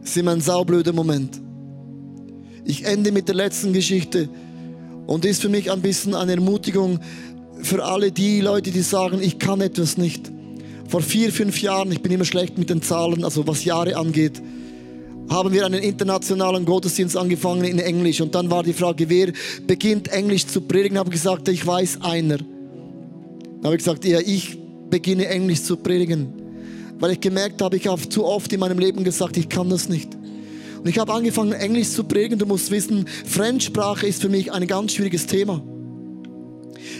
Das 0.00 0.10
ist 0.10 0.16
immer 0.16 0.32
ein 0.32 0.40
saublöder 0.40 0.92
Moment. 0.92 1.40
Ich 2.64 2.84
ende 2.84 3.12
mit 3.12 3.28
der 3.28 3.36
letzten 3.36 3.72
Geschichte 3.72 4.28
und 5.06 5.24
ist 5.24 5.42
für 5.42 5.48
mich 5.48 5.70
ein 5.70 5.80
bisschen 5.80 6.14
eine 6.14 6.32
Ermutigung 6.32 6.98
für 7.62 7.84
alle 7.84 8.10
die 8.10 8.40
Leute, 8.40 8.72
die 8.72 8.82
sagen, 8.82 9.20
ich 9.22 9.38
kann 9.38 9.60
etwas 9.60 9.96
nicht. 9.96 10.30
Vor 10.88 11.00
vier, 11.00 11.32
fünf 11.32 11.62
Jahren, 11.62 11.92
ich 11.92 12.02
bin 12.02 12.12
immer 12.12 12.24
schlecht 12.24 12.58
mit 12.58 12.68
den 12.68 12.82
Zahlen, 12.82 13.24
also 13.24 13.46
was 13.46 13.64
Jahre 13.64 13.96
angeht, 13.96 14.42
haben 15.32 15.52
wir 15.52 15.64
einen 15.64 15.82
internationalen 15.82 16.66
Gottesdienst 16.66 17.16
angefangen 17.16 17.64
in 17.64 17.78
Englisch. 17.78 18.20
Und 18.20 18.34
dann 18.34 18.50
war 18.50 18.62
die 18.62 18.74
Frage, 18.74 19.08
wer 19.08 19.32
beginnt 19.66 20.08
Englisch 20.08 20.46
zu 20.46 20.60
predigen? 20.60 20.94
Ich 20.94 21.00
habe 21.00 21.10
gesagt, 21.10 21.48
ich 21.48 21.66
weiß 21.66 22.02
einer. 22.02 22.36
Dann 22.38 23.64
habe 23.64 23.74
ich 23.74 23.78
gesagt, 23.78 24.04
ja, 24.04 24.20
ich 24.20 24.58
beginne 24.90 25.26
Englisch 25.26 25.62
zu 25.62 25.76
predigen. 25.76 26.28
Weil 26.98 27.12
ich 27.12 27.20
gemerkt 27.20 27.62
habe, 27.62 27.76
ich 27.76 27.86
habe 27.86 28.06
zu 28.08 28.24
oft 28.24 28.52
in 28.52 28.60
meinem 28.60 28.78
Leben 28.78 29.02
gesagt, 29.04 29.36
ich 29.38 29.48
kann 29.48 29.70
das 29.70 29.88
nicht. 29.88 30.14
Und 30.14 30.88
ich 30.88 30.98
habe 30.98 31.12
angefangen, 31.12 31.52
Englisch 31.52 31.90
zu 31.90 32.04
predigen. 32.04 32.38
Du 32.38 32.46
musst 32.46 32.70
wissen, 32.70 33.06
Fremdsprache 33.24 34.06
ist 34.06 34.20
für 34.20 34.28
mich 34.28 34.52
ein 34.52 34.66
ganz 34.66 34.92
schwieriges 34.92 35.26
Thema. 35.26 35.62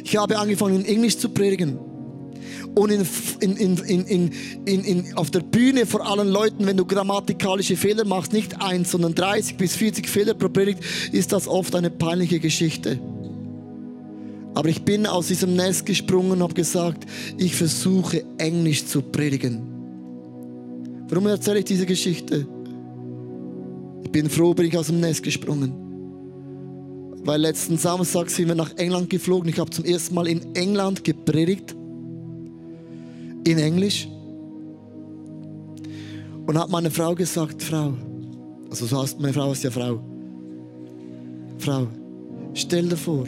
Ich 0.04 0.16
habe 0.16 0.38
angefangen, 0.38 0.80
in 0.80 0.84
Englisch 0.86 1.18
zu 1.18 1.28
predigen 1.28 1.78
und 2.74 2.90
in, 2.90 3.76
in, 3.76 3.76
in, 4.64 4.84
in, 4.84 5.16
auf 5.16 5.30
der 5.30 5.40
Bühne 5.40 5.84
vor 5.84 6.06
allen 6.06 6.28
Leuten, 6.28 6.66
wenn 6.66 6.76
du 6.76 6.86
grammatikalische 6.86 7.76
Fehler 7.76 8.04
machst, 8.04 8.32
nicht 8.32 8.62
eins, 8.62 8.90
sondern 8.90 9.14
30 9.14 9.56
bis 9.58 9.76
40 9.76 10.08
Fehler 10.08 10.34
pro 10.34 10.48
Predigt, 10.48 10.80
ist 11.12 11.32
das 11.32 11.48
oft 11.48 11.74
eine 11.74 11.90
peinliche 11.90 12.40
Geschichte. 12.40 12.98
Aber 14.54 14.68
ich 14.68 14.82
bin 14.82 15.06
aus 15.06 15.28
diesem 15.28 15.54
Nest 15.54 15.86
gesprungen 15.86 16.32
und 16.32 16.42
habe 16.42 16.54
gesagt, 16.54 17.04
ich 17.36 17.54
versuche 17.54 18.24
Englisch 18.38 18.86
zu 18.86 19.02
predigen. 19.02 19.62
Warum 21.08 21.26
erzähle 21.26 21.58
ich 21.58 21.66
diese 21.66 21.84
Geschichte? 21.84 22.46
Ich 24.02 24.10
bin 24.10 24.30
froh, 24.30 24.54
bin 24.54 24.66
ich 24.66 24.76
aus 24.76 24.86
dem 24.86 25.00
Nest 25.00 25.22
gesprungen. 25.22 25.74
Weil 27.24 27.40
letzten 27.40 27.76
Samstag 27.76 28.30
sind 28.30 28.48
wir 28.48 28.54
nach 28.54 28.76
England 28.76 29.10
geflogen. 29.10 29.48
Ich 29.48 29.58
habe 29.58 29.70
zum 29.70 29.84
ersten 29.84 30.14
Mal 30.14 30.26
in 30.26 30.54
England 30.54 31.04
gepredigt 31.04 31.76
in 33.44 33.58
Englisch 33.58 34.08
und 36.46 36.58
hat 36.58 36.70
meine 36.70 36.90
Frau 36.90 37.14
gesagt, 37.14 37.62
Frau, 37.62 37.94
also 38.70 38.86
so 38.86 39.02
heißt 39.02 39.20
meine 39.20 39.32
Frau 39.32 39.52
ist 39.52 39.64
ja 39.64 39.70
Frau, 39.70 40.00
Frau, 41.58 41.86
stell 42.54 42.88
dir 42.88 42.96
vor, 42.96 43.24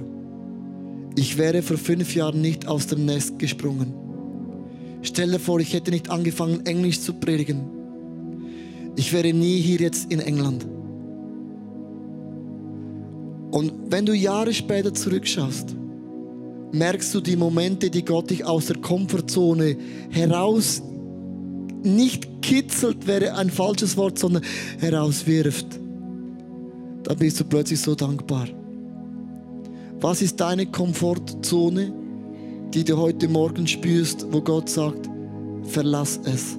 ich 1.16 1.38
wäre 1.38 1.62
vor 1.62 1.76
fünf 1.76 2.14
Jahren 2.14 2.40
nicht 2.40 2.66
aus 2.66 2.86
dem 2.88 3.06
Nest 3.06 3.38
gesprungen. 3.38 3.94
Stell 5.02 5.30
dir 5.30 5.38
vor, 5.38 5.60
ich 5.60 5.72
hätte 5.72 5.90
nicht 5.90 6.10
angefangen, 6.10 6.64
Englisch 6.66 7.00
zu 7.00 7.12
predigen. 7.12 7.60
Ich 8.96 9.12
wäre 9.12 9.32
nie 9.32 9.60
hier 9.60 9.78
jetzt 9.78 10.10
in 10.10 10.18
England. 10.20 10.66
Und 13.50 13.72
wenn 13.90 14.06
du 14.06 14.12
Jahre 14.12 14.52
später 14.52 14.92
zurückschaust, 14.92 15.76
merkst 16.74 17.14
du 17.14 17.20
die 17.20 17.36
Momente, 17.36 17.90
die 17.90 18.04
Gott 18.04 18.30
dich 18.30 18.44
aus 18.44 18.66
der 18.66 18.76
Komfortzone 18.76 19.76
heraus 20.10 20.82
nicht 21.82 22.42
kitzelt, 22.42 23.06
wäre 23.06 23.34
ein 23.34 23.50
falsches 23.50 23.96
Wort, 23.96 24.18
sondern 24.18 24.42
herauswirft. 24.80 25.66
Da 27.02 27.14
bist 27.14 27.38
du 27.40 27.44
plötzlich 27.44 27.80
so 27.80 27.94
dankbar. 27.94 28.48
Was 30.00 30.22
ist 30.22 30.40
deine 30.40 30.66
Komfortzone, 30.66 31.92
die 32.72 32.84
du 32.84 32.96
heute 32.96 33.28
Morgen 33.28 33.66
spürst, 33.66 34.26
wo 34.30 34.40
Gott 34.40 34.68
sagt, 34.68 35.08
verlass 35.64 36.18
es? 36.24 36.56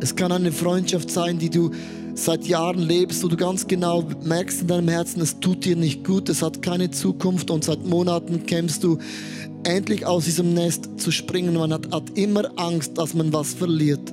Es 0.00 0.14
kann 0.14 0.32
eine 0.32 0.52
Freundschaft 0.52 1.10
sein, 1.10 1.38
die 1.38 1.50
du 1.50 1.70
seit 2.14 2.46
Jahren 2.46 2.80
lebst, 2.80 3.22
wo 3.22 3.28
du 3.28 3.36
ganz 3.36 3.66
genau 3.66 4.04
merkst 4.24 4.62
in 4.62 4.66
deinem 4.68 4.88
Herzen, 4.88 5.20
es 5.20 5.40
tut 5.40 5.64
dir 5.64 5.76
nicht 5.76 6.04
gut, 6.04 6.28
es 6.28 6.42
hat 6.42 6.62
keine 6.62 6.90
Zukunft 6.90 7.50
und 7.50 7.64
seit 7.64 7.84
Monaten 7.86 8.46
kämpfst 8.46 8.84
du 8.84 8.98
endlich 9.64 10.06
aus 10.06 10.24
diesem 10.24 10.54
Nest 10.54 10.88
zu 10.98 11.10
springen. 11.10 11.54
Man 11.54 11.72
hat, 11.72 11.92
hat 11.92 12.10
immer 12.16 12.50
Angst, 12.56 12.98
dass 12.98 13.14
man 13.14 13.32
was 13.32 13.54
verliert. 13.54 14.12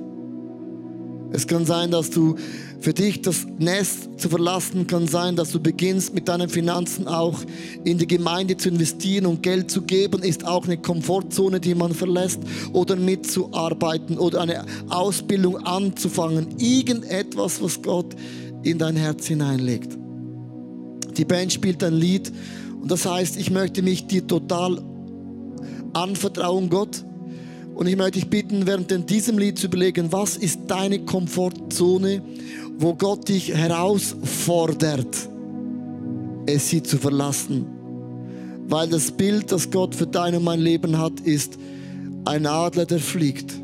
Es 1.30 1.46
kann 1.46 1.66
sein, 1.66 1.90
dass 1.90 2.10
du 2.10 2.36
für 2.80 2.94
dich 2.94 3.22
das 3.22 3.46
Nest 3.58 4.08
zu 4.18 4.28
verlassen 4.28 4.86
kann 4.86 5.06
sein, 5.06 5.36
dass 5.36 5.50
du 5.50 5.60
beginnst 5.60 6.14
mit 6.14 6.28
deinen 6.28 6.48
Finanzen 6.48 7.06
auch 7.06 7.40
in 7.84 7.98
die 7.98 8.06
Gemeinde 8.06 8.56
zu 8.56 8.68
investieren 8.68 9.26
und 9.26 9.42
Geld 9.42 9.70
zu 9.70 9.82
geben, 9.82 10.22
ist 10.22 10.46
auch 10.46 10.64
eine 10.64 10.78
Komfortzone, 10.78 11.60
die 11.60 11.74
man 11.74 11.92
verlässt 11.92 12.40
oder 12.72 12.96
mitzuarbeiten 12.96 14.16
oder 14.16 14.40
eine 14.40 14.64
Ausbildung 14.88 15.58
anzufangen. 15.66 16.48
Irgendetwas, 16.58 17.62
was 17.62 17.82
Gott 17.82 18.14
in 18.62 18.78
dein 18.78 18.96
Herz 18.96 19.26
hineinlegt. 19.26 19.98
Die 21.16 21.24
Band 21.24 21.52
spielt 21.52 21.82
ein 21.82 21.94
Lied 21.94 22.32
und 22.80 22.90
das 22.90 23.04
heißt, 23.04 23.36
ich 23.36 23.50
möchte 23.50 23.82
mich 23.82 24.06
dir 24.06 24.26
total 24.26 24.80
anvertrauen, 25.92 26.70
Gott. 26.70 27.04
Und 27.78 27.86
ich 27.86 27.96
möchte 27.96 28.18
dich 28.18 28.28
bitten, 28.28 28.66
während 28.66 29.08
diesem 29.08 29.38
Lied 29.38 29.56
zu 29.56 29.68
überlegen, 29.68 30.10
was 30.10 30.36
ist 30.36 30.62
deine 30.66 30.98
Komfortzone, 30.98 32.22
wo 32.76 32.94
Gott 32.94 33.28
dich 33.28 33.54
herausfordert, 33.54 35.16
es 36.46 36.70
sie 36.70 36.82
zu 36.82 36.98
verlassen. 36.98 37.66
Weil 38.66 38.88
das 38.88 39.12
Bild, 39.12 39.52
das 39.52 39.70
Gott 39.70 39.94
für 39.94 40.08
dein 40.08 40.34
und 40.34 40.42
mein 40.42 40.58
Leben 40.58 40.98
hat, 40.98 41.20
ist 41.20 41.56
ein 42.24 42.46
Adler, 42.46 42.84
der 42.84 42.98
fliegt. 42.98 43.54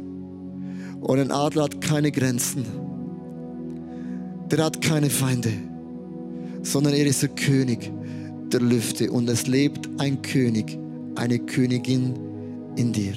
Und 1.00 1.18
ein 1.18 1.32
Adler 1.32 1.64
hat 1.64 1.80
keine 1.80 2.12
Grenzen. 2.12 2.64
Der 4.48 4.64
hat 4.64 4.80
keine 4.80 5.10
Feinde, 5.10 5.50
sondern 6.62 6.94
er 6.94 7.06
ist 7.06 7.22
der 7.22 7.30
König 7.30 7.90
der 8.52 8.60
Lüfte. 8.60 9.10
Und 9.10 9.28
es 9.28 9.48
lebt 9.48 9.88
ein 9.98 10.22
König, 10.22 10.78
eine 11.16 11.40
Königin 11.40 12.14
in 12.76 12.92
dir. 12.92 13.14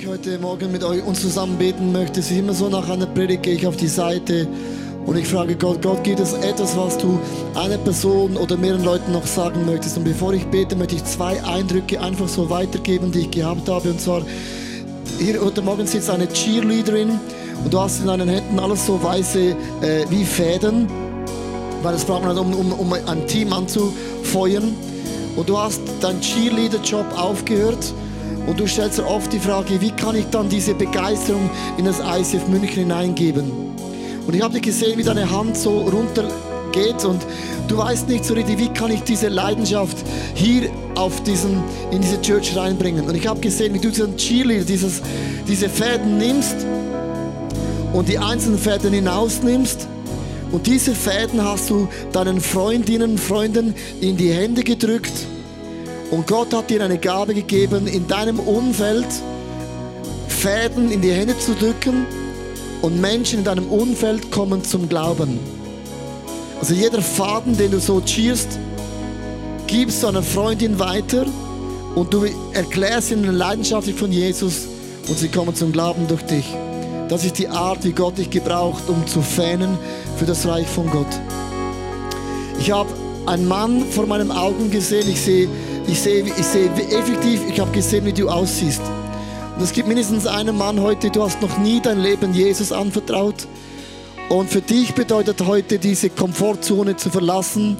Ich 0.00 0.06
heute 0.06 0.38
Morgen 0.38 0.72
mit 0.72 0.82
euch 0.82 1.04
uns 1.04 1.20
zusammen 1.20 1.58
beten 1.58 1.92
möchte, 1.92 2.20
ist 2.20 2.30
immer 2.30 2.54
so 2.54 2.70
nach 2.70 2.88
einer 2.88 3.04
Predigt 3.04 3.42
gehe 3.42 3.54
ich 3.54 3.66
auf 3.66 3.76
die 3.76 3.86
Seite 3.86 4.48
und 5.04 5.16
ich 5.18 5.28
frage 5.28 5.56
Gott, 5.56 5.82
Gott, 5.82 6.02
gibt 6.04 6.20
es 6.20 6.32
etwas, 6.32 6.74
was 6.74 6.96
du 6.96 7.20
einer 7.54 7.76
Person 7.76 8.38
oder 8.38 8.56
mehreren 8.56 8.82
Leuten 8.82 9.12
noch 9.12 9.26
sagen 9.26 9.66
möchtest? 9.66 9.98
Und 9.98 10.04
bevor 10.04 10.32
ich 10.32 10.46
bete, 10.46 10.74
möchte 10.74 10.94
ich 10.94 11.04
zwei 11.04 11.42
Eindrücke 11.44 12.00
einfach 12.00 12.28
so 12.28 12.48
weitergeben, 12.48 13.12
die 13.12 13.20
ich 13.20 13.30
gehabt 13.30 13.68
habe. 13.68 13.90
Und 13.90 14.00
zwar, 14.00 14.22
hier 15.18 15.38
heute 15.38 15.60
Morgen 15.60 15.86
sitzt 15.86 16.08
eine 16.08 16.28
Cheerleaderin 16.28 17.20
und 17.62 17.74
du 17.74 17.78
hast 17.78 18.00
in 18.00 18.06
deinen 18.06 18.28
Händen 18.28 18.58
alles 18.58 18.86
so 18.86 19.02
weiße 19.02 19.50
äh, 19.82 20.06
wie 20.08 20.24
Fäden, 20.24 20.86
weil 21.82 21.92
das 21.92 22.06
braucht 22.06 22.24
man 22.24 22.34
halt, 22.34 22.38
um, 22.38 22.54
um, 22.54 22.72
um 22.72 22.92
ein 22.92 23.26
Team 23.26 23.52
anzufeuern. 23.52 24.74
Und 25.36 25.48
du 25.48 25.58
hast 25.58 25.82
deinen 26.00 26.22
Cheerleader-Job 26.22 27.06
aufgehört 27.18 27.92
Und 28.50 28.58
du 28.58 28.66
stellst 28.66 28.98
dir 28.98 29.06
oft 29.06 29.32
die 29.32 29.38
Frage, 29.38 29.80
wie 29.80 29.92
kann 29.92 30.16
ich 30.16 30.26
dann 30.26 30.48
diese 30.48 30.74
Begeisterung 30.74 31.48
in 31.78 31.84
das 31.84 32.00
ICF 32.00 32.48
München 32.48 32.82
hineingeben? 32.82 33.48
Und 34.26 34.34
ich 34.34 34.42
habe 34.42 34.54
dich 34.54 34.62
gesehen, 34.62 34.98
wie 34.98 35.04
deine 35.04 35.30
Hand 35.30 35.56
so 35.56 35.82
runter 35.82 36.24
geht 36.72 37.04
und 37.04 37.22
du 37.68 37.78
weißt 37.78 38.08
nicht 38.08 38.24
so 38.24 38.34
richtig, 38.34 38.58
wie 38.58 38.68
kann 38.70 38.90
ich 38.90 39.04
diese 39.04 39.28
Leidenschaft 39.28 39.96
hier 40.34 40.68
auf 40.96 41.22
diesen, 41.22 41.62
in 41.92 42.00
diese 42.00 42.20
Church 42.22 42.56
reinbringen. 42.56 43.06
Und 43.06 43.14
ich 43.14 43.28
habe 43.28 43.38
gesehen, 43.38 43.72
wie 43.72 43.78
du 43.78 43.88
diesen 43.88 44.16
Cheerleader, 44.16 44.64
dieses, 44.64 45.00
diese 45.46 45.68
Fäden 45.68 46.18
nimmst 46.18 46.56
und 47.92 48.08
die 48.08 48.18
einzelnen 48.18 48.58
Fäden 48.58 48.92
hinausnimmst. 48.92 49.86
Und 50.50 50.66
diese 50.66 50.96
Fäden 50.96 51.44
hast 51.44 51.70
du 51.70 51.86
deinen 52.10 52.40
Freundinnen 52.40 53.12
und 53.12 53.20
Freunden 53.20 53.76
in 54.00 54.16
die 54.16 54.32
Hände 54.32 54.64
gedrückt. 54.64 55.12
Und 56.10 56.26
Gott 56.26 56.52
hat 56.52 56.70
dir 56.70 56.82
eine 56.82 56.98
Gabe 56.98 57.34
gegeben, 57.34 57.86
in 57.86 58.06
deinem 58.08 58.40
Umfeld 58.40 59.06
Fäden 60.28 60.90
in 60.90 61.00
die 61.00 61.12
Hände 61.12 61.38
zu 61.38 61.54
drücken 61.54 62.06
und 62.82 63.00
Menschen 63.00 63.40
in 63.40 63.44
deinem 63.44 63.68
Umfeld 63.68 64.30
kommen 64.32 64.64
zum 64.64 64.88
Glauben. 64.88 65.38
Also 66.58 66.74
jeder 66.74 67.00
Faden, 67.00 67.56
den 67.56 67.70
du 67.70 67.80
so 67.80 68.00
cheerst, 68.00 68.58
gibst 69.66 70.02
du 70.02 70.08
einer 70.08 70.22
Freundin 70.22 70.78
weiter 70.78 71.26
und 71.94 72.12
du 72.12 72.24
erklärst 72.52 73.12
ihnen 73.12 73.32
leidenschaftlich 73.32 73.96
von 73.96 74.10
Jesus 74.10 74.66
und 75.08 75.18
sie 75.18 75.28
kommen 75.28 75.54
zum 75.54 75.72
Glauben 75.72 76.06
durch 76.08 76.22
dich. 76.22 76.44
Das 77.08 77.24
ist 77.24 77.38
die 77.38 77.48
Art, 77.48 77.84
wie 77.84 77.92
Gott 77.92 78.18
dich 78.18 78.30
gebraucht, 78.30 78.82
um 78.88 79.06
zu 79.06 79.20
fähnen 79.20 79.78
für 80.16 80.26
das 80.26 80.46
Reich 80.46 80.66
von 80.66 80.88
Gott. 80.90 81.06
Ich 82.58 82.70
habe 82.70 82.90
einen 83.26 83.48
Mann 83.48 83.84
vor 83.90 84.06
meinen 84.06 84.30
Augen 84.30 84.70
gesehen. 84.70 85.08
Ich 85.08 85.20
sehe, 85.20 85.48
ich 85.90 86.00
sehe, 86.00 86.24
ich 86.24 86.46
sehe 86.46 86.70
effektiv, 86.70 87.40
ich 87.48 87.58
habe 87.58 87.72
gesehen, 87.72 88.04
wie 88.06 88.12
du 88.12 88.28
aussiehst. 88.28 88.80
Und 89.56 89.62
es 89.62 89.72
gibt 89.72 89.88
mindestens 89.88 90.26
einen 90.26 90.56
Mann 90.56 90.80
heute, 90.80 91.10
du 91.10 91.22
hast 91.22 91.42
noch 91.42 91.58
nie 91.58 91.80
dein 91.80 92.00
Leben 92.00 92.32
Jesus 92.32 92.70
anvertraut. 92.70 93.46
Und 94.28 94.48
für 94.48 94.60
dich 94.60 94.94
bedeutet 94.94 95.44
heute 95.44 95.78
diese 95.78 96.08
Komfortzone 96.08 96.96
zu 96.96 97.10
verlassen, 97.10 97.76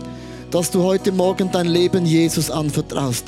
dass 0.50 0.72
du 0.72 0.82
heute 0.82 1.12
Morgen 1.12 1.50
dein 1.52 1.66
Leben 1.66 2.04
Jesus 2.04 2.50
anvertraust. 2.50 3.26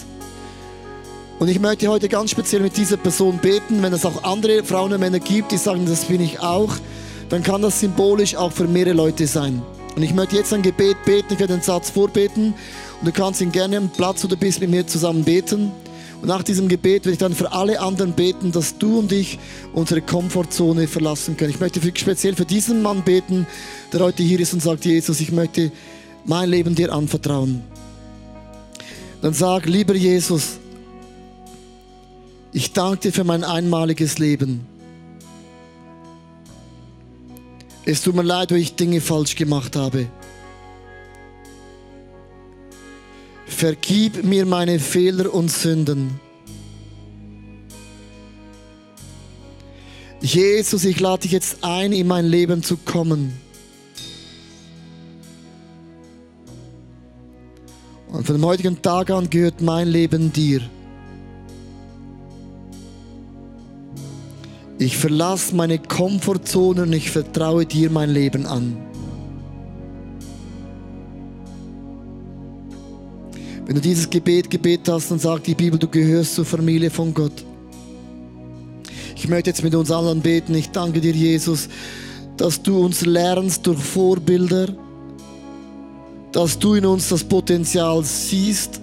Und 1.38 1.48
ich 1.48 1.60
möchte 1.60 1.86
heute 1.88 2.08
ganz 2.08 2.32
speziell 2.32 2.62
mit 2.62 2.76
dieser 2.76 2.96
Person 2.96 3.38
beten, 3.38 3.82
wenn 3.82 3.92
es 3.92 4.04
auch 4.04 4.24
andere 4.24 4.64
Frauen 4.64 4.92
und 4.92 5.00
Männer 5.00 5.20
gibt, 5.20 5.52
die 5.52 5.58
sagen, 5.58 5.86
das 5.86 6.06
bin 6.06 6.20
ich 6.20 6.40
auch, 6.40 6.74
dann 7.28 7.44
kann 7.44 7.62
das 7.62 7.78
symbolisch 7.78 8.34
auch 8.34 8.52
für 8.52 8.64
mehrere 8.64 8.94
Leute 8.94 9.28
sein. 9.28 9.62
Und 9.94 10.02
ich 10.02 10.14
möchte 10.14 10.36
jetzt 10.36 10.52
ein 10.52 10.62
Gebet 10.62 10.96
beten, 11.04 11.34
ich 11.34 11.38
werde 11.38 11.54
den 11.54 11.62
Satz 11.62 11.90
vorbeten 11.90 12.54
und 13.00 13.06
du 13.06 13.12
kannst 13.12 13.40
ihn 13.40 13.52
gerne 13.52 13.76
am 13.76 13.90
Platz, 13.90 14.24
wo 14.24 14.28
du 14.28 14.36
bist, 14.36 14.60
mit 14.60 14.70
mir 14.70 14.86
zusammen 14.86 15.24
beten. 15.24 15.70
Und 16.22 16.28
nach 16.28 16.42
diesem 16.42 16.68
Gebet 16.68 17.04
werde 17.04 17.12
ich 17.12 17.18
dann 17.18 17.34
für 17.34 17.52
alle 17.52 17.80
anderen 17.80 18.12
beten, 18.12 18.52
dass 18.52 18.78
du 18.78 19.00
und 19.00 19.10
ich 19.10 19.38
unsere 19.72 20.00
Komfortzone 20.00 20.86
verlassen 20.86 21.36
können. 21.36 21.50
Ich 21.50 21.60
möchte 21.60 21.80
für, 21.80 21.92
speziell 21.94 22.36
für 22.36 22.44
diesen 22.44 22.80
Mann 22.80 23.02
beten, 23.02 23.46
der 23.92 24.00
heute 24.00 24.22
hier 24.22 24.38
ist 24.38 24.54
und 24.54 24.62
sagt, 24.62 24.84
Jesus, 24.84 25.20
ich 25.20 25.32
möchte 25.32 25.72
mein 26.24 26.48
Leben 26.48 26.74
dir 26.74 26.92
anvertrauen. 26.92 27.62
Dann 29.20 29.34
sag, 29.34 29.66
lieber 29.66 29.94
Jesus, 29.94 30.58
ich 32.52 32.72
danke 32.72 33.08
dir 33.08 33.12
für 33.12 33.24
mein 33.24 33.44
einmaliges 33.44 34.18
Leben. 34.18 34.71
Es 37.84 38.02
tut 38.02 38.14
mir 38.14 38.22
leid, 38.22 38.50
wo 38.52 38.54
ich 38.54 38.76
Dinge 38.76 39.00
falsch 39.00 39.34
gemacht 39.34 39.74
habe. 39.74 40.06
Vergib 43.46 44.24
mir 44.24 44.46
meine 44.46 44.78
Fehler 44.78 45.32
und 45.32 45.50
Sünden. 45.50 46.20
Jesus, 50.20 50.84
ich 50.84 51.00
lade 51.00 51.22
dich 51.22 51.32
jetzt 51.32 51.64
ein, 51.64 51.92
in 51.92 52.06
mein 52.06 52.26
Leben 52.26 52.62
zu 52.62 52.76
kommen. 52.76 53.32
Und 58.08 58.24
von 58.24 58.36
dem 58.36 58.44
heutigen 58.44 58.80
Tag 58.80 59.10
an 59.10 59.28
gehört 59.28 59.60
mein 59.60 59.88
Leben 59.88 60.32
dir. 60.32 60.60
Ich 64.82 64.96
verlasse 64.96 65.54
meine 65.54 65.78
Komfortzone 65.78 66.82
und 66.82 66.92
ich 66.92 67.12
vertraue 67.12 67.64
dir 67.64 67.88
mein 67.88 68.10
Leben 68.10 68.46
an. 68.46 68.76
Wenn 73.64 73.76
du 73.76 73.80
dieses 73.80 74.10
Gebet 74.10 74.50
gebetet 74.50 74.88
hast, 74.88 75.12
dann 75.12 75.20
sagt 75.20 75.46
die 75.46 75.54
Bibel, 75.54 75.78
du 75.78 75.86
gehörst 75.86 76.34
zur 76.34 76.44
Familie 76.44 76.90
von 76.90 77.14
Gott. 77.14 77.44
Ich 79.14 79.28
möchte 79.28 79.50
jetzt 79.50 79.62
mit 79.62 79.72
uns 79.76 79.92
allen 79.92 80.20
beten. 80.20 80.52
Ich 80.56 80.70
danke 80.70 81.00
dir, 81.00 81.12
Jesus, 81.12 81.68
dass 82.36 82.60
du 82.60 82.84
uns 82.84 83.06
lernst 83.06 83.64
durch 83.64 83.78
Vorbilder, 83.78 84.66
dass 86.32 86.58
du 86.58 86.74
in 86.74 86.86
uns 86.86 87.08
das 87.08 87.22
Potenzial 87.22 88.02
siehst, 88.02 88.80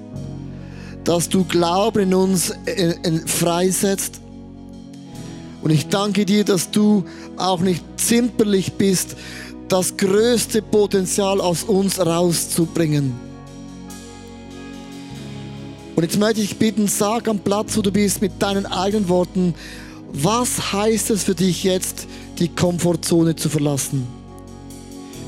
dass 1.03 1.27
du 1.27 1.43
Glauben 1.43 2.03
in 2.03 2.13
uns 2.13 2.51
äh, 2.65 2.95
äh, 3.03 3.19
freisetzt. 3.27 4.21
Und 5.61 5.71
ich 5.71 5.87
danke 5.87 6.25
dir, 6.25 6.45
dass 6.45 6.71
du 6.71 7.03
auch 7.37 7.59
nicht 7.59 7.83
zimperlich 7.97 8.73
bist, 8.73 9.15
das 9.67 9.97
größte 9.97 10.61
Potenzial 10.61 11.41
aus 11.41 11.63
uns 11.63 11.99
rauszubringen. 11.99 13.13
Und 15.95 16.03
jetzt 16.03 16.17
möchte 16.17 16.41
ich 16.41 16.57
bitten, 16.57 16.87
sag 16.87 17.27
am 17.27 17.39
Platz, 17.39 17.75
wo 17.75 17.81
du 17.81 17.91
bist, 17.91 18.21
mit 18.21 18.41
deinen 18.41 18.65
eigenen 18.65 19.09
Worten, 19.09 19.53
was 20.13 20.73
heißt 20.73 21.11
es 21.11 21.23
für 21.23 21.35
dich 21.35 21.63
jetzt, 21.63 22.07
die 22.39 22.47
Komfortzone 22.47 23.35
zu 23.35 23.49
verlassen? 23.49 24.07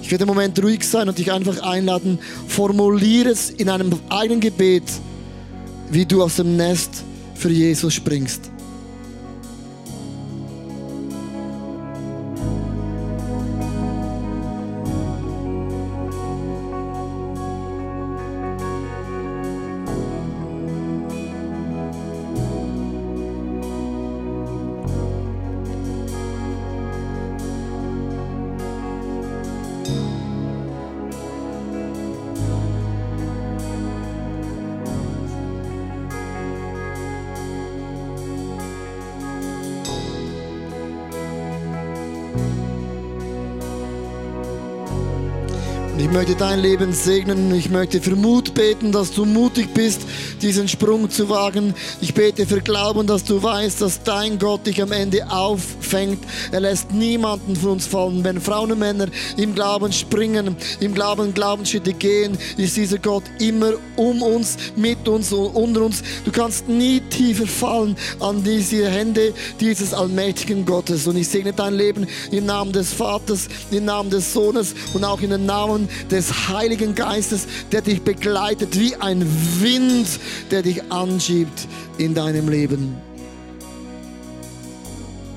Ich 0.02 0.10
werde 0.10 0.24
im 0.24 0.30
Moment 0.30 0.62
ruhig 0.64 0.84
sein 0.88 1.08
und 1.08 1.18
dich 1.18 1.32
einfach 1.32 1.62
einladen, 1.62 2.20
formuliere 2.48 3.30
es 3.30 3.50
in 3.50 3.70
einem 3.70 3.92
eigenen 4.10 4.40
Gebet, 4.40 4.84
wie 5.92 6.06
du 6.06 6.24
aus 6.24 6.38
dem 6.38 6.58
Nest 6.58 7.04
für 7.36 7.50
Jesus 7.50 7.94
springst. 7.94 8.51
Ich 46.02 46.10
möchte 46.10 46.34
dein 46.34 46.62
Leben 46.62 46.94
segnen. 46.94 47.54
Ich 47.54 47.70
möchte 47.70 48.02
für 48.02 48.16
Mut 48.16 48.56
beten, 48.56 48.92
dass 48.92 49.12
du 49.12 49.24
mutig 49.24 49.72
bist, 49.76 50.02
diesen 50.42 50.68
Sprung 50.68 51.12
zu 51.12 51.30
wagen. 51.30 51.76
Ich 52.02 52.16
bete 52.16 52.48
für 52.48 52.60
Glauben, 52.60 53.06
dass 53.06 53.24
du 53.24 53.44
weißt, 53.44 53.82
dass 53.82 54.02
dein 54.02 54.40
Gott 54.40 54.66
dich 54.66 54.82
am 54.82 54.92
Ende 54.92 55.30
auffängt. 55.32 56.18
Er 56.52 56.62
lässt 56.62 56.92
niemanden 56.92 57.56
von 57.56 57.74
uns 57.74 57.86
fallen. 57.86 58.24
Wenn 58.24 58.42
Frauen 58.42 58.72
und 58.72 58.80
Männer 58.80 59.10
im 59.38 59.54
Glauben 59.54 59.94
springen, 59.94 60.56
im 60.80 60.96
Glauben 60.96 61.36
Glaubensschritte 61.36 61.94
gehen, 61.94 62.36
ist 62.58 62.78
dieser 62.78 62.98
Gott 62.98 63.24
immer 63.40 63.74
um 63.96 64.24
uns, 64.24 64.58
mit 65.02 65.10
uns 65.10 65.34
und 65.34 65.48
unter 65.56 65.82
uns. 65.82 66.04
Du 66.26 66.32
kannst 66.32 66.68
nie 66.68 67.00
tiefer 67.00 67.48
fallen 67.48 67.96
an 68.20 68.44
diese 68.44 68.88
Hände 68.88 69.34
dieses 69.60 69.94
allmächtigen 69.94 70.66
Gottes. 70.66 71.08
Und 71.08 71.18
ich 71.18 71.28
segne 71.28 71.54
dein 71.54 71.74
Leben 71.74 72.06
im 72.32 72.46
Namen 72.46 72.72
des 72.72 72.94
Vaters, 72.94 73.48
im 73.72 73.86
Namen 73.86 74.10
des 74.10 74.32
Sohnes 74.34 74.76
und 74.94 75.04
auch 75.04 75.22
in 75.22 75.32
den 75.32 75.46
Namen 75.46 75.90
des 76.10 76.50
Heiligen 76.50 76.94
Geistes, 76.94 77.48
der 77.72 77.82
dich 77.82 78.02
begleitet 78.02 78.80
wie 78.80 78.96
ein 78.96 79.26
Wind, 79.60 80.08
der 80.52 80.62
dich 80.62 80.92
anschiebt 80.92 81.68
in 81.98 82.14
deinem 82.14 82.48
Leben. 82.48 82.96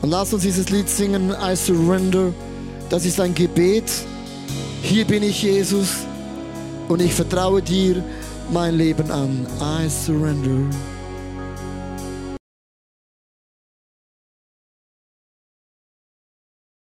Und 0.03 0.11
lass 0.11 0.35
uns 0.35 0.43
dieses 0.43 0.69
Lied 0.69 0.89
singen, 0.91 1.31
I 1.31 1.57
surrender. 1.57 2.35
Das 2.91 3.07
ist 3.07 3.19
ein 3.19 3.35
Gebet. 3.35 3.91
Hier 4.83 5.07
bin 5.07 5.23
ich, 5.23 5.43
Jesus, 5.43 5.89
und 6.89 7.01
ich 7.01 7.15
vertraue 7.15 7.63
dir 7.63 8.05
mein 8.51 8.77
Leben 8.77 9.11
an. 9.11 9.47
I 9.61 9.89
surrender. 9.89 10.94